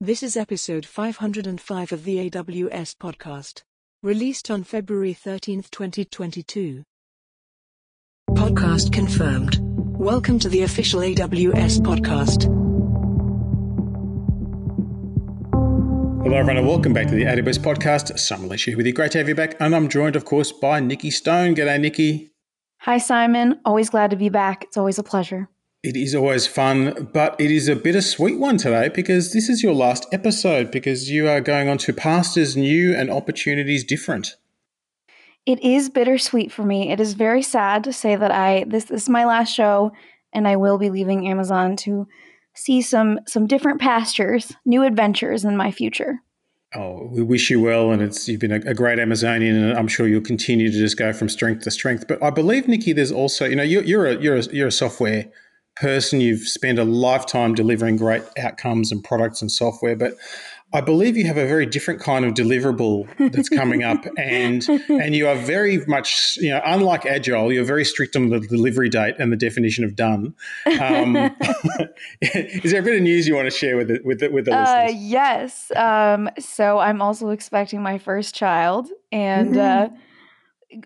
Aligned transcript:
This 0.00 0.22
is 0.22 0.36
episode 0.36 0.84
505 0.84 1.90
of 1.90 2.04
the 2.04 2.28
AWS 2.28 2.96
podcast, 2.96 3.62
released 4.02 4.50
on 4.50 4.62
February 4.62 5.14
13, 5.14 5.62
2022. 5.70 6.82
Podcast 8.32 8.92
confirmed. 8.92 9.58
Welcome 9.98 10.38
to 10.40 10.50
the 10.50 10.64
official 10.64 11.00
AWS 11.00 11.80
podcast. 11.80 12.42
Hello, 16.22 16.36
everyone, 16.36 16.58
and 16.58 16.66
welcome 16.66 16.92
back 16.92 17.06
to 17.06 17.14
the 17.14 17.24
AWS 17.24 17.58
podcast. 17.60 18.18
Simon 18.18 18.48
Elisha 18.48 18.72
here 18.72 18.76
with 18.76 18.84
you. 18.84 18.92
Great 18.92 19.12
to 19.12 19.18
have 19.18 19.30
you 19.30 19.34
back. 19.34 19.56
And 19.60 19.74
I'm 19.74 19.88
joined, 19.88 20.14
of 20.14 20.26
course, 20.26 20.52
by 20.52 20.78
Nikki 20.78 21.10
Stone. 21.10 21.54
G'day, 21.54 21.80
Nikki. 21.80 22.32
Hi, 22.80 22.98
Simon. 22.98 23.60
Always 23.64 23.88
glad 23.88 24.10
to 24.10 24.16
be 24.16 24.28
back. 24.28 24.64
It's 24.64 24.76
always 24.76 24.98
a 24.98 25.02
pleasure. 25.02 25.48
It 25.86 25.96
is 25.96 26.16
always 26.16 26.48
fun, 26.48 27.08
but 27.12 27.40
it 27.40 27.52
is 27.52 27.68
a 27.68 27.76
bittersweet 27.76 28.40
one 28.40 28.56
today 28.56 28.88
because 28.88 29.32
this 29.32 29.48
is 29.48 29.62
your 29.62 29.72
last 29.72 30.04
episode 30.10 30.72
because 30.72 31.08
you 31.08 31.28
are 31.28 31.40
going 31.40 31.68
on 31.68 31.78
to 31.78 31.92
pastures 31.92 32.56
new 32.56 32.92
and 32.92 33.08
opportunities 33.08 33.84
different. 33.84 34.34
It 35.46 35.62
is 35.62 35.88
bittersweet 35.88 36.50
for 36.50 36.64
me. 36.64 36.90
It 36.90 36.98
is 36.98 37.12
very 37.12 37.40
sad 37.40 37.84
to 37.84 37.92
say 37.92 38.16
that 38.16 38.32
I 38.32 38.64
this, 38.66 38.86
this 38.86 39.02
is 39.02 39.08
my 39.08 39.24
last 39.26 39.54
show 39.54 39.92
and 40.32 40.48
I 40.48 40.56
will 40.56 40.76
be 40.76 40.90
leaving 40.90 41.28
Amazon 41.28 41.76
to 41.76 42.08
see 42.52 42.82
some 42.82 43.20
some 43.28 43.46
different 43.46 43.80
pastures, 43.80 44.54
new 44.64 44.82
adventures 44.82 45.44
in 45.44 45.56
my 45.56 45.70
future. 45.70 46.18
Oh, 46.74 47.08
we 47.12 47.22
wish 47.22 47.48
you 47.48 47.60
well, 47.60 47.92
and 47.92 48.02
it's 48.02 48.26
you've 48.26 48.40
been 48.40 48.50
a, 48.50 48.70
a, 48.70 48.74
great 48.74 48.98
Amazonian, 48.98 49.54
and 49.54 49.78
I'm 49.78 49.86
sure 49.86 50.08
you'll 50.08 50.20
continue 50.20 50.68
to 50.68 50.76
just 50.76 50.96
go 50.96 51.12
from 51.12 51.28
strength 51.28 51.62
to 51.62 51.70
strength. 51.70 52.08
But 52.08 52.20
I 52.20 52.30
believe, 52.30 52.66
Nikki, 52.66 52.92
there's 52.92 53.12
also 53.12 53.44
you 53.44 53.54
know 53.54 53.62
you're, 53.62 53.84
you're 53.84 54.06
a 54.06 54.20
you're 54.20 54.36
a, 54.36 54.42
you're 54.52 54.66
a 54.66 54.72
software 54.72 55.26
person. 55.76 56.20
You've 56.20 56.46
spent 56.46 56.78
a 56.78 56.84
lifetime 56.84 57.54
delivering 57.54 57.96
great 57.96 58.22
outcomes 58.38 58.92
and 58.92 59.02
products 59.02 59.42
and 59.42 59.50
software, 59.50 59.96
but 59.96 60.14
I 60.72 60.80
believe 60.80 61.16
you 61.16 61.26
have 61.26 61.36
a 61.36 61.46
very 61.46 61.64
different 61.64 62.00
kind 62.00 62.24
of 62.24 62.34
deliverable 62.34 63.08
that's 63.32 63.48
coming 63.48 63.84
up, 63.84 64.04
and 64.18 64.66
and 64.88 65.14
you 65.14 65.28
are 65.28 65.36
very 65.36 65.78
much 65.86 66.36
you 66.38 66.50
know 66.50 66.60
unlike 66.64 67.06
agile. 67.06 67.52
You're 67.52 67.64
very 67.64 67.84
strict 67.84 68.16
on 68.16 68.30
the 68.30 68.40
delivery 68.40 68.88
date 68.88 69.14
and 69.18 69.32
the 69.32 69.36
definition 69.36 69.84
of 69.84 69.94
done. 69.94 70.34
Um, 70.80 71.16
is 72.20 72.72
there 72.72 72.80
a 72.80 72.84
bit 72.84 72.96
of 72.96 73.02
news 73.02 73.28
you 73.28 73.36
want 73.36 73.46
to 73.46 73.56
share 73.56 73.76
with 73.76 73.88
the, 73.88 74.00
with 74.04 74.20
the, 74.20 74.28
with 74.28 74.46
the 74.46 74.52
uh, 74.52 74.84
listeners? 74.84 75.02
Yes. 75.02 75.72
Um, 75.76 76.28
so 76.38 76.78
I'm 76.78 77.00
also 77.00 77.30
expecting 77.30 77.80
my 77.82 77.98
first 77.98 78.34
child, 78.34 78.88
and. 79.12 79.54
Mm-hmm. 79.54 79.94
Uh, 79.94 79.98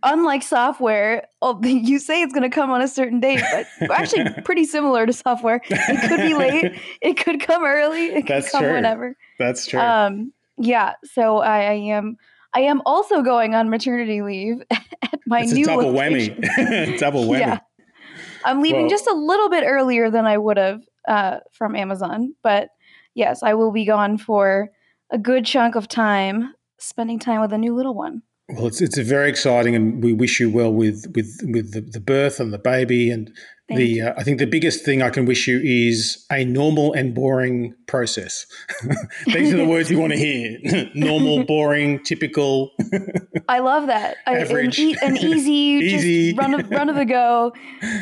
unlike 0.03 0.43
software, 0.43 1.27
oh, 1.43 1.61
you 1.65 1.99
say 1.99 2.23
it's 2.23 2.33
going 2.33 2.49
to 2.49 2.55
come 2.55 2.71
on 2.71 2.83
a 2.83 2.89
certain 2.89 3.21
date, 3.21 3.43
but 3.81 3.91
actually 3.91 4.25
pretty 4.45 4.65
similar 4.65 5.07
to 5.07 5.13
software. 5.13 5.61
It 5.69 6.09
could 6.09 6.21
be 6.21 6.35
late. 6.35 6.81
It 7.01 7.17
could 7.17 7.41
come 7.41 7.65
early. 7.65 8.07
It 8.07 8.27
could 8.27 8.37
That's 8.37 8.51
come 8.51 8.63
true. 8.63 8.73
whenever. 8.73 9.17
That's 9.39 9.67
true. 9.67 9.81
Um, 9.81 10.33
yeah. 10.59 10.95
So 11.05 11.39
I, 11.39 11.61
I, 11.63 11.73
am. 11.73 12.17
I 12.53 12.61
am 12.61 12.83
also 12.85 13.23
going 13.23 13.55
on 13.55 13.71
maternity 13.71 14.23
leave 14.23 14.63
at 14.71 15.21
my 15.27 15.43
it's 15.43 15.53
new 15.53 15.65
double 15.65 15.93
location. 15.93 16.43
whammy. 16.43 16.99
double 16.99 17.25
whammy. 17.25 17.41
Yeah. 17.41 17.59
I'm 18.45 18.61
leaving 18.61 18.83
well, 18.83 18.91
just 18.91 19.07
a 19.07 19.15
little 19.15 19.49
bit 19.49 19.65
earlier 19.67 20.11
than 20.11 20.27
I 20.27 20.37
would 20.37 20.57
have 20.57 20.83
uh, 21.09 21.39
from 21.53 21.75
Amazon, 21.75 22.35
but 22.43 22.69
yes, 23.15 23.43
I 23.43 23.55
will 23.55 23.73
be 23.73 23.85
gone 23.85 24.19
for 24.19 24.71
a 25.11 25.19
good 25.19 25.45
chunk 25.45 25.75
of 25.75 25.89
time, 25.89 26.55
spending 26.79 27.19
time 27.19 27.41
with 27.41 27.53
a 27.53 27.59
new 27.59 27.75
little 27.75 27.95
one. 27.95 28.23
Well, 28.55 28.67
it's 28.67 28.81
it's 28.81 28.99
very 28.99 29.29
exciting, 29.29 29.75
and 29.75 30.03
we 30.03 30.13
wish 30.13 30.41
you 30.41 30.51
well 30.51 30.73
with 30.73 31.07
with 31.15 31.41
with 31.45 31.73
the, 31.73 31.81
the 31.81 32.01
birth 32.01 32.41
and 32.41 32.53
the 32.53 32.59
baby. 32.59 33.11
And 33.11 33.33
Thank 33.71 33.79
the 33.79 34.03
uh, 34.03 34.15
I 34.17 34.25
think 34.25 34.39
the 34.39 34.47
biggest 34.47 34.85
thing 34.85 35.01
I 35.01 35.11
can 35.11 35.27
wish 35.27 35.47
you 35.47 35.61
is 35.63 36.27
a 36.31 36.45
normal 36.45 36.93
and 36.93 37.15
boring 37.15 37.75
process. 37.87 38.45
These 39.27 39.55
are 39.55 39.59
the 39.59 39.65
words 39.65 39.91
you 39.91 39.99
want 39.99 40.13
to 40.13 40.19
hear: 40.19 40.59
normal, 40.95 41.45
boring, 41.45 42.03
typical. 42.03 42.73
I 43.49 43.61
love 43.61 43.87
that. 43.87 44.17
Average. 44.27 44.81
An, 44.81 44.97
an 45.03 45.17
easy, 45.17 45.53
easy. 45.53 46.35
run 46.35 46.55
of, 46.55 46.69
run 46.69 46.89
of 46.89 46.97
the 46.97 47.05
go. 47.05 47.53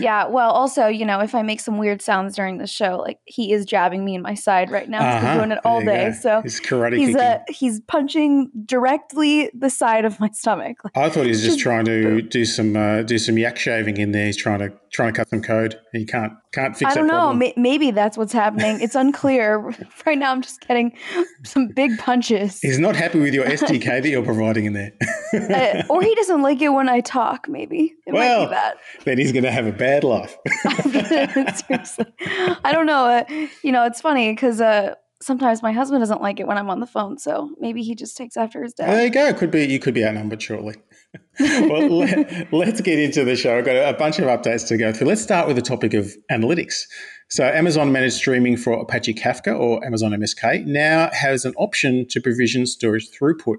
Yeah. 0.01 0.27
Well, 0.27 0.51
also, 0.51 0.87
you 0.87 1.05
know, 1.05 1.21
if 1.21 1.35
I 1.35 1.43
make 1.43 1.61
some 1.61 1.77
weird 1.77 2.01
sounds 2.01 2.35
during 2.35 2.57
the 2.57 2.67
show, 2.67 2.97
like 2.97 3.19
he 3.27 3.53
is 3.53 3.67
jabbing 3.67 4.05
me 4.07 4.15
in 4.15 4.23
my 4.23 4.35
side 4.35 4.71
right 4.71 4.89
now. 4.89 5.07
Uh-huh. 5.07 5.27
He's 5.27 5.37
doing 5.39 5.53
it 5.53 5.59
all 5.67 5.85
day. 5.85 6.13
Go. 6.13 6.19
So 6.19 6.43
he's 6.43 6.61
karate. 6.61 6.97
He's 6.97 7.15
uh, 7.15 7.41
he's 7.49 7.81
punching 7.81 8.51
directly 8.65 9.51
the 9.53 9.69
side 9.69 10.07
of 10.07 10.19
my 10.19 10.31
stomach. 10.31 10.79
Like, 10.83 10.97
I 10.97 11.11
thought 11.11 11.25
he 11.25 11.31
was 11.31 11.43
just 11.43 11.59
trying 11.59 11.85
to 11.85 12.23
do 12.23 12.47
some 12.47 12.75
uh, 12.75 13.03
do 13.03 13.19
some 13.19 13.37
yak 13.37 13.59
shaving 13.59 13.99
in 13.99 14.13
there. 14.13 14.25
He's 14.25 14.39
trying 14.39 14.61
to 14.61 14.73
trying 14.93 15.13
to 15.13 15.17
cut 15.17 15.29
some 15.29 15.43
code. 15.43 15.79
He 15.93 16.05
can't 16.05 16.33
can't 16.53 16.77
fix. 16.77 16.91
It. 16.91 16.93
I 16.93 16.95
don't 16.95 17.07
know. 17.07 17.33
Maybe 17.57 17.91
that's 17.91 18.17
what's 18.17 18.33
happening. 18.33 18.81
It's 18.81 18.95
unclear 18.95 19.59
right 20.07 20.19
now. 20.19 20.33
I'm 20.33 20.43
just 20.43 20.67
getting 20.67 20.97
some 21.45 21.69
big 21.69 21.99
punches. 21.99 22.61
He's 22.61 22.79
not 22.79 22.97
happy 22.97 23.21
with 23.21 23.35
your 23.35 23.45
SDK 23.47 24.03
that 24.03 24.09
you're 24.09 24.25
providing 24.25 24.67
in 24.67 24.73
there, 24.73 24.93
uh, 25.33 25.83
or 25.91 26.03
he 26.03 26.15
doesn't 26.15 26.43
like 26.43 26.61
it 26.61 26.71
when 26.71 26.89
I 26.89 27.01
talk. 27.01 27.49
Maybe 27.49 27.95
it 28.07 28.13
well, 28.13 28.41
might 28.41 28.47
be 28.47 28.51
that. 28.51 28.77
Then 29.05 29.19
he's 29.19 29.33
going 29.33 29.45
to 29.45 29.53
have 29.53 29.67
a 29.67 29.73
bad 29.73 30.05
life. 30.05 30.37
Seriously, 30.83 32.07
I 32.65 32.71
don't 32.73 32.87
know. 32.87 33.07
Uh, 33.07 33.25
you 33.63 33.73
know, 33.73 33.85
it's 33.85 34.01
funny 34.01 34.33
because. 34.33 34.61
Uh, 34.61 34.95
sometimes 35.21 35.63
my 35.63 35.73
husband 35.73 36.01
doesn't 36.01 36.23
like 36.23 36.41
it 36.41 36.47
when 36.47 36.59
I'm 36.59 36.71
on 36.71 36.81
the 36.81 36.87
phone, 36.87 37.19
so 37.19 37.51
maybe 37.59 37.83
he 37.83 37.95
just 37.95 38.17
takes 38.17 38.37
after 38.37 38.63
his 38.63 38.75
dad. 38.75 38.89
There 38.89 39.05
you 39.05 39.11
go. 39.11 39.27
It 39.27 39.37
Could 39.37 39.51
be 39.51 39.65
you 39.67 39.79
could 39.79 39.95
be 39.95 40.05
outnumbered 40.05 40.43
shortly. 40.43 40.77
well, 41.41 42.01
let, 42.53 42.69
us 42.69 42.81
get 42.83 42.99
into 42.99 43.25
the 43.25 43.35
show. 43.35 43.57
I've 43.57 43.65
got 43.65 43.77
a 43.77 43.97
bunch 43.97 44.19
of 44.19 44.27
updates 44.27 44.67
to 44.69 44.77
go 44.77 44.93
through. 44.93 45.07
Let's 45.07 45.23
start 45.23 45.47
with 45.47 45.57
the 45.57 45.63
topic 45.63 45.95
of 45.95 46.13
analytics. 46.31 46.83
So, 47.31 47.45
Amazon 47.45 47.93
Managed 47.93 48.15
Streaming 48.15 48.57
for 48.57 48.75
Apache 48.75 49.15
Kafka 49.15 49.59
or 49.59 49.85
Amazon 49.85 50.13
MSK 50.13 50.67
now 50.67 51.11
has 51.13 51.45
an 51.45 51.55
option 51.57 52.07
to 52.09 52.21
provision 52.21 52.67
storage 52.67 53.09
throughput. 53.11 53.57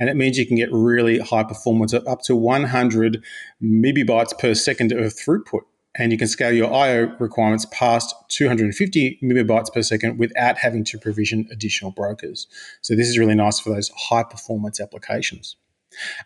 And 0.00 0.08
it 0.08 0.16
means 0.16 0.38
you 0.38 0.46
can 0.46 0.56
get 0.56 0.72
really 0.72 1.18
high 1.18 1.42
performance 1.44 1.92
up 1.92 2.22
to 2.22 2.36
100 2.36 3.22
megabytes 3.62 4.38
per 4.38 4.54
second 4.54 4.92
of 4.92 5.14
throughput. 5.14 5.62
And 5.98 6.12
you 6.12 6.18
can 6.18 6.28
scale 6.28 6.52
your 6.52 6.72
I/O 6.72 7.16
requirements 7.18 7.66
past 7.72 8.14
250 8.28 9.18
megabytes 9.22 9.72
per 9.72 9.82
second 9.82 10.18
without 10.18 10.58
having 10.58 10.84
to 10.84 10.98
provision 10.98 11.48
additional 11.50 11.90
brokers. 11.90 12.46
So 12.80 12.94
this 12.94 13.08
is 13.08 13.18
really 13.18 13.34
nice 13.34 13.58
for 13.58 13.70
those 13.70 13.90
high 13.90 14.22
performance 14.22 14.80
applications. 14.80 15.56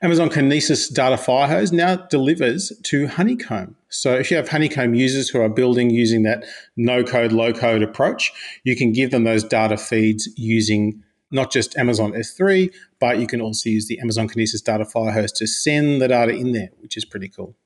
Amazon 0.02 0.28
Kinesis 0.28 0.92
Data 0.92 1.16
Firehose 1.16 1.72
now 1.72 1.96
delivers 1.96 2.72
to 2.82 3.06
Honeycomb. 3.06 3.76
So 3.88 4.14
if 4.14 4.30
you 4.30 4.36
have 4.36 4.48
Honeycomb 4.48 4.94
users 4.94 5.30
who 5.30 5.40
are 5.40 5.48
building 5.48 5.88
using 5.88 6.24
that 6.24 6.44
no 6.76 7.02
code, 7.02 7.32
low 7.32 7.52
code 7.52 7.82
approach, 7.82 8.32
you 8.64 8.76
can 8.76 8.92
give 8.92 9.10
them 9.10 9.24
those 9.24 9.44
data 9.44 9.76
feeds 9.78 10.28
using 10.36 11.02
not 11.30 11.50
just 11.50 11.78
Amazon 11.78 12.12
S3, 12.12 12.70
but 13.00 13.18
you 13.18 13.26
can 13.26 13.40
also 13.40 13.70
use 13.70 13.86
the 13.86 13.98
Amazon 14.00 14.28
Kinesis 14.28 14.62
Data 14.62 14.84
Firehose 14.84 15.34
to 15.36 15.46
send 15.46 16.02
the 16.02 16.08
data 16.08 16.32
in 16.32 16.52
there, 16.52 16.70
which 16.80 16.96
is 16.96 17.06
pretty 17.06 17.28
cool. 17.28 17.56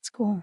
It's 0.00 0.10
cool. 0.10 0.42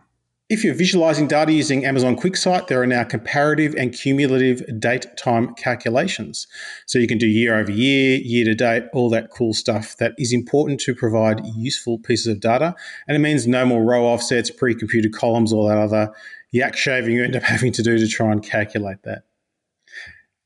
If 0.52 0.66
you're 0.66 0.74
visualizing 0.74 1.30
data 1.30 1.54
using 1.54 1.86
Amazon 1.86 2.18
QuickSight, 2.18 2.68
there 2.68 2.82
are 2.82 2.86
now 2.86 3.06
comparative 3.06 3.74
and 3.76 3.94
cumulative 3.94 4.62
date 4.82 5.06
time 5.16 5.56
calculations. 5.56 6.46
So 6.88 7.00
you 7.00 7.08
can 7.08 7.18
do 7.18 7.26
year 7.26 7.58
over 7.58 7.72
year, 7.72 8.18
year 8.18 8.44
to 8.44 8.54
date, 8.54 8.84
all 8.92 9.10
that 9.12 9.30
cool 9.32 9.54
stuff 9.54 9.96
that 10.00 10.12
is 10.18 10.34
important 10.34 10.82
to 10.82 10.94
provide 10.94 11.40
useful 11.56 12.00
pieces 12.00 12.28
of 12.28 12.42
data. 12.42 12.76
And 13.08 13.16
it 13.16 13.20
means 13.20 13.48
no 13.48 13.66
more 13.66 13.82
row 13.82 14.04
offsets, 14.04 14.52
pre 14.52 14.76
computed 14.76 15.14
columns, 15.14 15.54
all 15.54 15.70
that 15.70 15.78
other 15.78 16.12
yak 16.52 16.76
shaving 16.76 17.16
you 17.16 17.24
end 17.24 17.38
up 17.38 17.44
having 17.54 17.72
to 17.72 17.82
do 17.82 17.98
to 17.98 18.08
try 18.10 18.30
and 18.30 18.44
calculate 18.44 19.04
that. 19.04 19.24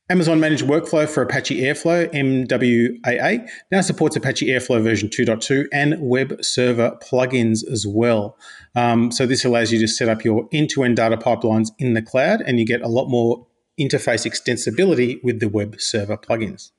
Amazon 0.07 0.39
Managed 0.39 0.65
Workflow 0.65 1.09
for 1.09 1.23
Apache 1.23 1.59
Airflow, 1.61 2.13
MWAA, 2.13 3.49
now 3.71 3.81
supports 3.81 4.15
Apache 4.15 4.45
Airflow 4.45 4.83
version 4.83 5.09
2.2 5.09 5.65
and 5.73 5.95
web 5.99 6.43
server 6.43 6.95
plugins 7.01 7.67
as 7.67 7.87
well. 7.87 8.37
Um, 8.75 9.11
so 9.11 9.25
this 9.25 9.43
allows 9.43 9.71
you 9.71 9.79
to 9.79 9.87
set 9.87 10.07
up 10.07 10.23
your 10.23 10.47
end-to-end 10.53 10.97
data 10.97 11.17
pipelines 11.17 11.69
in 11.79 11.95
the 11.95 12.03
cloud 12.03 12.41
and 12.41 12.59
you 12.59 12.67
get 12.67 12.83
a 12.83 12.87
lot 12.87 13.07
more 13.07 13.47
interface 13.81 14.27
extensibility 14.27 15.17
with 15.23 15.39
the 15.39 15.49
web 15.49 15.81
server 15.81 16.17
plugins. 16.17 16.69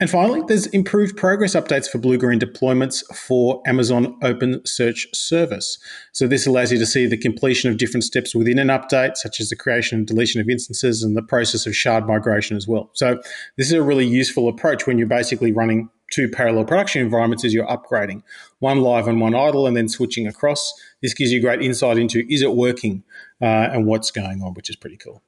And 0.00 0.10
finally, 0.10 0.42
there's 0.46 0.66
improved 0.66 1.16
progress 1.16 1.54
updates 1.54 1.88
for 1.88 1.98
Blue 1.98 2.18
Green 2.18 2.40
deployments 2.40 3.04
for 3.14 3.62
Amazon 3.66 4.18
OpenSearch 4.20 5.14
Service. 5.14 5.78
So 6.12 6.26
this 6.26 6.46
allows 6.46 6.72
you 6.72 6.78
to 6.78 6.86
see 6.86 7.06
the 7.06 7.16
completion 7.16 7.70
of 7.70 7.78
different 7.78 8.04
steps 8.04 8.34
within 8.34 8.58
an 8.58 8.68
update, 8.68 9.16
such 9.16 9.40
as 9.40 9.50
the 9.50 9.56
creation 9.56 9.98
and 9.98 10.06
deletion 10.06 10.40
of 10.40 10.48
instances 10.48 11.02
and 11.02 11.16
the 11.16 11.22
process 11.22 11.66
of 11.66 11.76
shard 11.76 12.06
migration 12.06 12.56
as 12.56 12.66
well. 12.66 12.90
So 12.94 13.20
this 13.56 13.68
is 13.68 13.72
a 13.72 13.82
really 13.82 14.06
useful 14.06 14.48
approach 14.48 14.86
when 14.86 14.98
you're 14.98 15.06
basically 15.06 15.52
running 15.52 15.88
two 16.10 16.28
parallel 16.28 16.64
production 16.64 17.02
environments 17.02 17.44
as 17.44 17.54
you're 17.54 17.66
upgrading, 17.66 18.22
one 18.58 18.80
live 18.80 19.08
and 19.08 19.20
one 19.20 19.34
idle, 19.34 19.66
and 19.66 19.76
then 19.76 19.88
switching 19.88 20.26
across. 20.26 20.72
This 21.02 21.14
gives 21.14 21.32
you 21.32 21.40
great 21.40 21.62
insight 21.62 21.98
into 21.98 22.24
is 22.28 22.42
it 22.42 22.54
working 22.54 23.04
uh, 23.40 23.70
and 23.72 23.86
what's 23.86 24.10
going 24.10 24.42
on, 24.42 24.54
which 24.54 24.70
is 24.70 24.76
pretty 24.76 24.96
cool. 24.96 25.22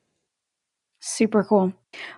Super 1.00 1.44
cool. 1.44 1.72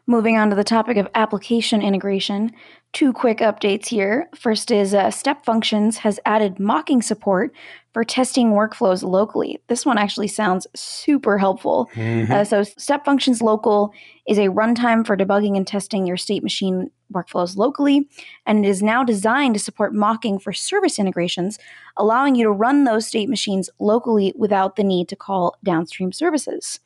Moving 0.07 0.37
on 0.37 0.51
to 0.51 0.57
the 0.57 0.65
topic 0.65 0.97
of 0.97 1.09
application 1.15 1.83
integration, 1.83 2.53
Two 2.95 3.13
quick 3.13 3.39
updates 3.39 3.87
here. 3.87 4.31
First 4.35 4.71
is 4.71 4.95
uh, 4.95 5.11
Step 5.11 5.45
Functions 5.45 5.99
has 5.99 6.19
added 6.25 6.59
mocking 6.59 7.03
support 7.03 7.53
for 7.93 8.03
testing 8.03 8.53
workflows 8.53 9.03
locally. 9.03 9.61
This 9.67 9.85
one 9.85 9.99
actually 9.99 10.29
sounds 10.29 10.67
super 10.75 11.37
helpful. 11.37 11.91
Mhm. 11.95 12.31
Uh, 12.31 12.45
so, 12.45 12.63
Step 12.63 13.05
Functions 13.05 13.43
Local 13.43 13.93
is 14.27 14.39
a 14.39 14.49
runtime 14.49 15.07
for 15.07 15.19
debugging 15.19 15.55
and 15.55 15.67
testing 15.67 16.07
your 16.07 16.17
state 16.17 16.43
machine 16.43 16.91
workflows 17.13 17.59
locally, 17.59 18.09
and 18.47 18.65
it 18.65 18.69
is 18.69 18.83
now 18.83 19.05
designed 19.05 19.55
to 19.55 19.61
support 19.61 19.95
mocking 19.95 20.39
for 20.39 20.55
service 20.55 20.99
integrations, 20.99 21.59
allowing 21.99 22.37
you 22.37 22.45
to 22.45 22.51
run 22.51 22.85
those 22.85 23.07
state 23.07 23.29
machines 23.29 23.69
locally 23.79 24.33
without 24.35 24.77
the 24.77 24.85
need 24.85 25.09
to 25.09 25.17
call 25.17 25.57
downstream 25.63 26.11
services. 26.11 26.81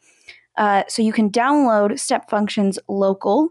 Uh, 0.56 0.82
so, 0.88 1.02
you 1.02 1.12
can 1.12 1.30
download 1.30 1.98
Step 1.98 2.28
Functions 2.28 2.78
Local, 2.88 3.50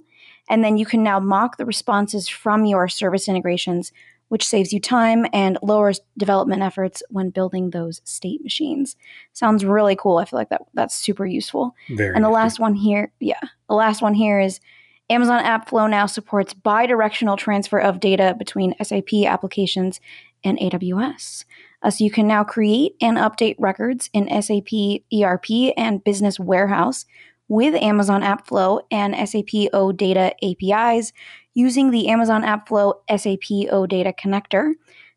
and 0.49 0.63
then 0.63 0.77
you 0.77 0.85
can 0.85 1.03
now 1.03 1.19
mock 1.19 1.57
the 1.57 1.65
responses 1.65 2.27
from 2.27 2.65
your 2.65 2.87
service 2.87 3.27
integrations 3.27 3.91
which 4.31 4.47
saves 4.47 4.71
you 4.71 4.79
time 4.79 5.25
and 5.33 5.57
lowers 5.61 5.99
development 6.17 6.61
efforts 6.61 7.03
when 7.09 7.31
building 7.31 7.71
those 7.71 7.99
state 8.05 8.41
machines. 8.41 8.95
Sounds 9.33 9.65
really 9.65 9.93
cool. 9.93 10.19
I 10.19 10.25
feel 10.25 10.39
like 10.39 10.47
that 10.51 10.61
that's 10.73 10.95
super 10.95 11.25
useful. 11.25 11.75
Very 11.89 12.15
And 12.15 12.23
the 12.23 12.29
last 12.29 12.57
one 12.57 12.73
here, 12.73 13.11
yeah, 13.19 13.41
the 13.67 13.75
last 13.75 14.01
one 14.01 14.13
here 14.13 14.39
is 14.39 14.61
Amazon 15.09 15.43
AppFlow 15.43 15.89
now 15.89 16.05
supports 16.05 16.53
bi-directional 16.53 17.35
transfer 17.35 17.77
of 17.77 17.99
data 17.99 18.33
between 18.39 18.73
SAP 18.81 19.13
applications 19.25 19.99
and 20.45 20.57
AWS. 20.59 21.43
Uh, 21.83 21.89
so 21.89 22.03
you 22.03 22.11
can 22.11 22.27
now 22.27 22.43
create 22.43 22.93
and 23.01 23.17
update 23.17 23.55
records 23.57 24.09
in 24.13 24.27
SAP 24.41 25.01
ERP 25.13 25.73
and 25.77 26.03
Business 26.03 26.39
Warehouse 26.39 27.05
with 27.47 27.75
Amazon 27.75 28.21
AppFlow 28.21 28.81
and 28.91 29.13
SAP 29.13 29.71
OData 29.73 30.31
APIs 30.41 31.11
using 31.53 31.91
the 31.91 32.07
Amazon 32.07 32.43
AppFlow 32.43 32.93
SAP 33.09 33.69
OData 33.71 34.13
connector. 34.17 34.73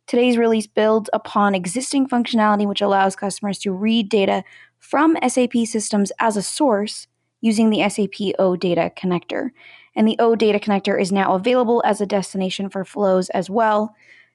Today's 0.07 0.37
release 0.37 0.67
builds 0.67 1.09
upon 1.13 1.55
existing 1.55 2.09
functionality, 2.09 2.67
which 2.67 2.83
allows 2.83 3.17
customers 3.17 3.59
to 3.61 3.73
read 3.73 4.09
data 4.09 4.43
from 4.79 5.17
SAP 5.27 5.53
systems 5.65 6.13
as 6.21 6.37
a 6.37 6.43
source 6.43 7.07
using 7.41 7.71
the 7.71 7.89
SAP 7.89 8.35
OData 8.39 8.95
connector. 8.97 9.51
And 9.95 10.09
the 10.09 10.17
OData 10.19 10.63
connector 10.63 11.01
is 11.01 11.13
now 11.13 11.35
available 11.35 11.83
as 11.87 12.01
a 12.01 12.07
destination 12.07 12.69
for 12.69 12.85
flows 12.85 13.31
as 13.31 13.49
well. 13.49 13.95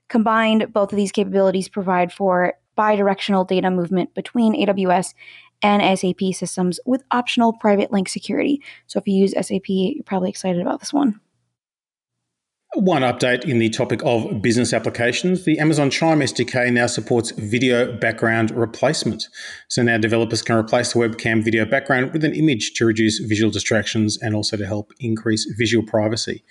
Combined, 0.10 0.74
both 0.74 0.92
of 0.92 0.98
these 0.98 1.12
capabilities 1.12 1.70
provide 1.70 2.12
for 2.12 2.54
bidirectional 2.78 3.48
data 3.48 3.70
movement 3.70 4.14
between 4.14 4.56
AWS 4.56 5.14
and 5.62 6.00
SAP 6.00 6.34
systems 6.34 6.80
with 6.86 7.04
optional 7.12 7.54
private 7.54 7.92
link 7.92 8.10
security. 8.10 8.62
So 8.88 9.00
if 9.00 9.08
you 9.08 9.16
use 9.16 9.34
SAP, 9.34 9.68
you're 9.68 10.04
probably 10.04 10.30
excited 10.30 10.62
about 10.62 10.80
this 10.80 10.94
one. 10.94 11.20
One 12.76 13.02
update 13.02 13.46
in 13.46 13.58
the 13.58 13.70
topic 13.70 14.00
of 14.06 14.44
business 14.44 14.74
applications 14.74 15.44
the 15.44 15.58
Amazon 15.58 15.90
Chime 15.90 16.20
SDK 16.20 16.72
now 16.72 16.86
supports 16.86 17.32
video 17.32 17.98
background 17.98 18.52
replacement. 18.52 19.28
So 19.68 19.82
now 19.82 19.98
developers 19.98 20.44
can 20.44 20.56
replace 20.56 20.94
the 20.94 21.00
webcam 21.00 21.44
video 21.44 21.66
background 21.66 22.14
with 22.14 22.24
an 22.24 22.36
image 22.36 22.74
to 22.76 22.86
reduce 22.86 23.18
visual 23.18 23.52
distractions 23.52 24.20
and 24.22 24.36
also 24.36 24.56
to 24.56 24.68
help 24.68 24.94
increase 25.00 25.52
visual 25.58 25.84
privacy. 25.84 26.44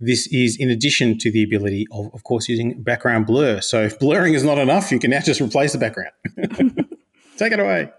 This 0.00 0.26
is 0.28 0.56
in 0.56 0.70
addition 0.70 1.18
to 1.18 1.30
the 1.30 1.42
ability 1.42 1.86
of, 1.92 2.06
of 2.14 2.24
course, 2.24 2.48
using 2.48 2.82
background 2.82 3.26
blur. 3.26 3.60
So 3.60 3.82
if 3.82 3.98
blurring 3.98 4.32
is 4.32 4.44
not 4.44 4.56
enough, 4.56 4.90
you 4.90 4.98
can 4.98 5.10
now 5.10 5.20
just 5.20 5.42
replace 5.42 5.72
the 5.72 5.78
background. 5.78 6.12
Take 7.36 7.52
it 7.52 7.60
away. 7.60 7.90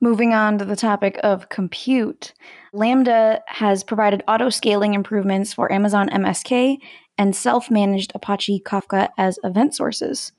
Moving 0.00 0.32
on 0.32 0.58
to 0.58 0.64
the 0.64 0.76
topic 0.76 1.18
of 1.24 1.48
compute, 1.48 2.32
Lambda 2.72 3.42
has 3.48 3.82
provided 3.82 4.22
auto 4.28 4.48
scaling 4.48 4.94
improvements 4.94 5.52
for 5.52 5.72
Amazon 5.72 6.08
MSK 6.08 6.78
and 7.18 7.34
self 7.34 7.68
managed 7.68 8.12
Apache 8.14 8.62
Kafka 8.64 9.08
as 9.18 9.40
event 9.42 9.74
sources. 9.74 10.32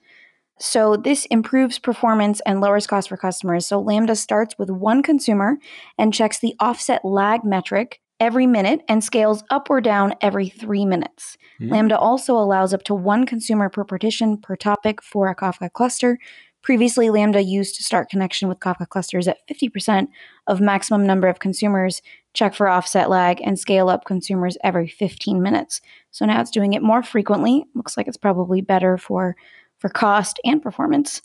So, 0.61 0.95
this 0.95 1.25
improves 1.25 1.77
performance 1.77 2.41
and 2.45 2.61
lowers 2.61 2.87
cost 2.87 3.09
for 3.09 3.17
customers. 3.17 3.65
So, 3.65 3.81
Lambda 3.81 4.15
starts 4.15 4.57
with 4.57 4.69
one 4.69 5.03
consumer 5.03 5.57
and 5.97 6.13
checks 6.13 6.39
the 6.39 6.55
offset 6.59 7.03
lag 7.03 7.43
metric 7.43 7.99
every 8.19 8.45
minute 8.45 8.81
and 8.87 9.03
scales 9.03 9.43
up 9.49 9.69
or 9.69 9.79
down 9.81 10.13
every 10.21 10.49
three 10.49 10.85
minutes. 10.85 11.37
Mm. 11.61 11.71
Lambda 11.71 11.97
also 11.97 12.33
allows 12.33 12.73
up 12.73 12.83
to 12.83 12.93
one 12.93 13.25
consumer 13.25 13.69
per 13.69 13.83
partition 13.83 14.37
per 14.37 14.55
topic 14.55 15.01
for 15.01 15.29
a 15.29 15.35
Kafka 15.35 15.71
cluster. 15.71 16.17
Previously, 16.61 17.09
Lambda 17.09 17.41
used 17.41 17.75
to 17.75 17.83
start 17.83 18.09
connection 18.09 18.49
with 18.49 18.59
Kafka 18.59 18.87
clusters 18.87 19.27
at 19.27 19.47
50% 19.47 20.07
of 20.47 20.59
maximum 20.59 21.05
number 21.05 21.27
of 21.27 21.39
consumers, 21.39 22.01
check 22.33 22.53
for 22.53 22.67
offset 22.67 23.09
lag, 23.09 23.39
and 23.41 23.57
scale 23.57 23.89
up 23.89 24.05
consumers 24.05 24.57
every 24.63 24.87
15 24.87 25.41
minutes. 25.41 25.81
So 26.11 26.25
now 26.25 26.41
it's 26.41 26.51
doing 26.51 26.73
it 26.73 26.83
more 26.83 27.01
frequently. 27.01 27.65
Looks 27.75 27.95
like 27.95 28.07
it's 28.07 28.17
probably 28.17 28.61
better 28.61 28.97
for, 28.97 29.35
for 29.77 29.89
cost 29.89 30.39
and 30.43 30.61
performance. 30.61 31.21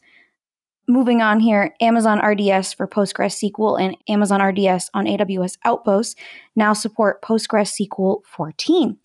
Moving 0.87 1.23
on 1.23 1.41
here, 1.41 1.75
Amazon 1.81 2.19
RDS 2.19 2.75
for 2.75 2.87
PostgreSQL 2.87 3.81
and 3.81 3.97
Amazon 4.07 4.43
RDS 4.43 4.91
on 4.93 5.07
AWS 5.07 5.57
Outposts 5.65 6.15
now 6.55 6.75
support 6.75 7.23
PostgreSQL 7.23 8.21
14. 8.27 8.99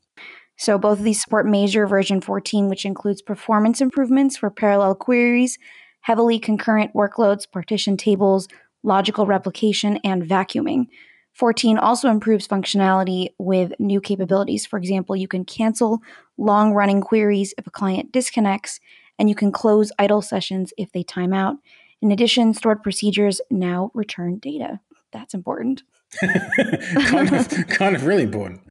So 0.57 0.77
both 0.77 0.99
of 0.99 1.05
these 1.05 1.21
support 1.21 1.45
major 1.45 1.87
version 1.87 2.19
14, 2.19 2.67
which 2.67 2.83
includes 2.83 3.21
performance 3.21 3.79
improvements 3.79 4.35
for 4.35 4.49
parallel 4.49 4.93
queries, 4.93 5.57
heavily 6.01 6.39
concurrent 6.39 6.93
workloads, 6.93 7.49
partition 7.49 7.97
tables, 7.97 8.47
logical 8.83 9.25
replication, 9.25 9.97
and 10.03 10.23
vacuuming. 10.23 10.87
14 11.33 11.77
also 11.77 12.09
improves 12.09 12.47
functionality 12.47 13.29
with 13.37 13.71
new 13.79 14.01
capabilities. 14.01 14.65
For 14.65 14.77
example, 14.77 15.15
you 15.15 15.27
can 15.27 15.45
cancel 15.45 15.99
long 16.37 16.73
running 16.73 17.01
queries 17.01 17.53
if 17.57 17.67
a 17.67 17.71
client 17.71 18.11
disconnects, 18.11 18.79
and 19.17 19.29
you 19.29 19.35
can 19.35 19.51
close 19.51 19.91
idle 19.99 20.21
sessions 20.21 20.73
if 20.77 20.91
they 20.91 21.03
time 21.03 21.33
out. 21.33 21.57
In 22.01 22.11
addition, 22.11 22.53
stored 22.53 22.83
procedures 22.83 23.41
now 23.49 23.91
return 23.93 24.37
data. 24.37 24.79
That's 25.11 25.33
important. 25.33 25.83
kind, 26.19 27.33
of, 27.33 27.67
kind 27.67 27.95
of 27.95 28.05
really 28.05 28.23
important. 28.23 28.61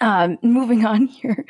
Um, 0.00 0.38
moving 0.42 0.84
on 0.84 1.06
here, 1.06 1.44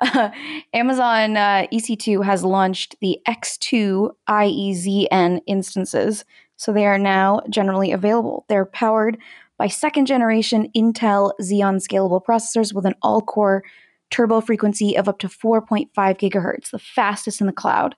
uh, 0.00 0.30
Amazon 0.74 1.36
uh, 1.36 1.66
EC2 1.72 2.24
has 2.24 2.44
launched 2.44 2.96
the 3.00 3.18
X2 3.28 4.10
IEZN 4.28 5.40
instances, 5.46 6.24
so 6.56 6.72
they 6.72 6.86
are 6.86 6.98
now 6.98 7.40
generally 7.48 7.92
available. 7.92 8.44
They're 8.48 8.66
powered 8.66 9.18
by 9.58 9.68
second 9.68 10.06
generation 10.06 10.68
Intel 10.76 11.32
Xeon 11.40 11.76
scalable 11.76 12.20
processors 12.24 12.74
with 12.74 12.86
an 12.86 12.94
all 13.02 13.20
core 13.20 13.62
turbo 14.10 14.40
frequency 14.40 14.96
of 14.96 15.08
up 15.08 15.18
to 15.20 15.28
4.5 15.28 15.88
gigahertz, 15.94 16.70
the 16.70 16.78
fastest 16.78 17.40
in 17.40 17.46
the 17.46 17.52
cloud. 17.52 17.94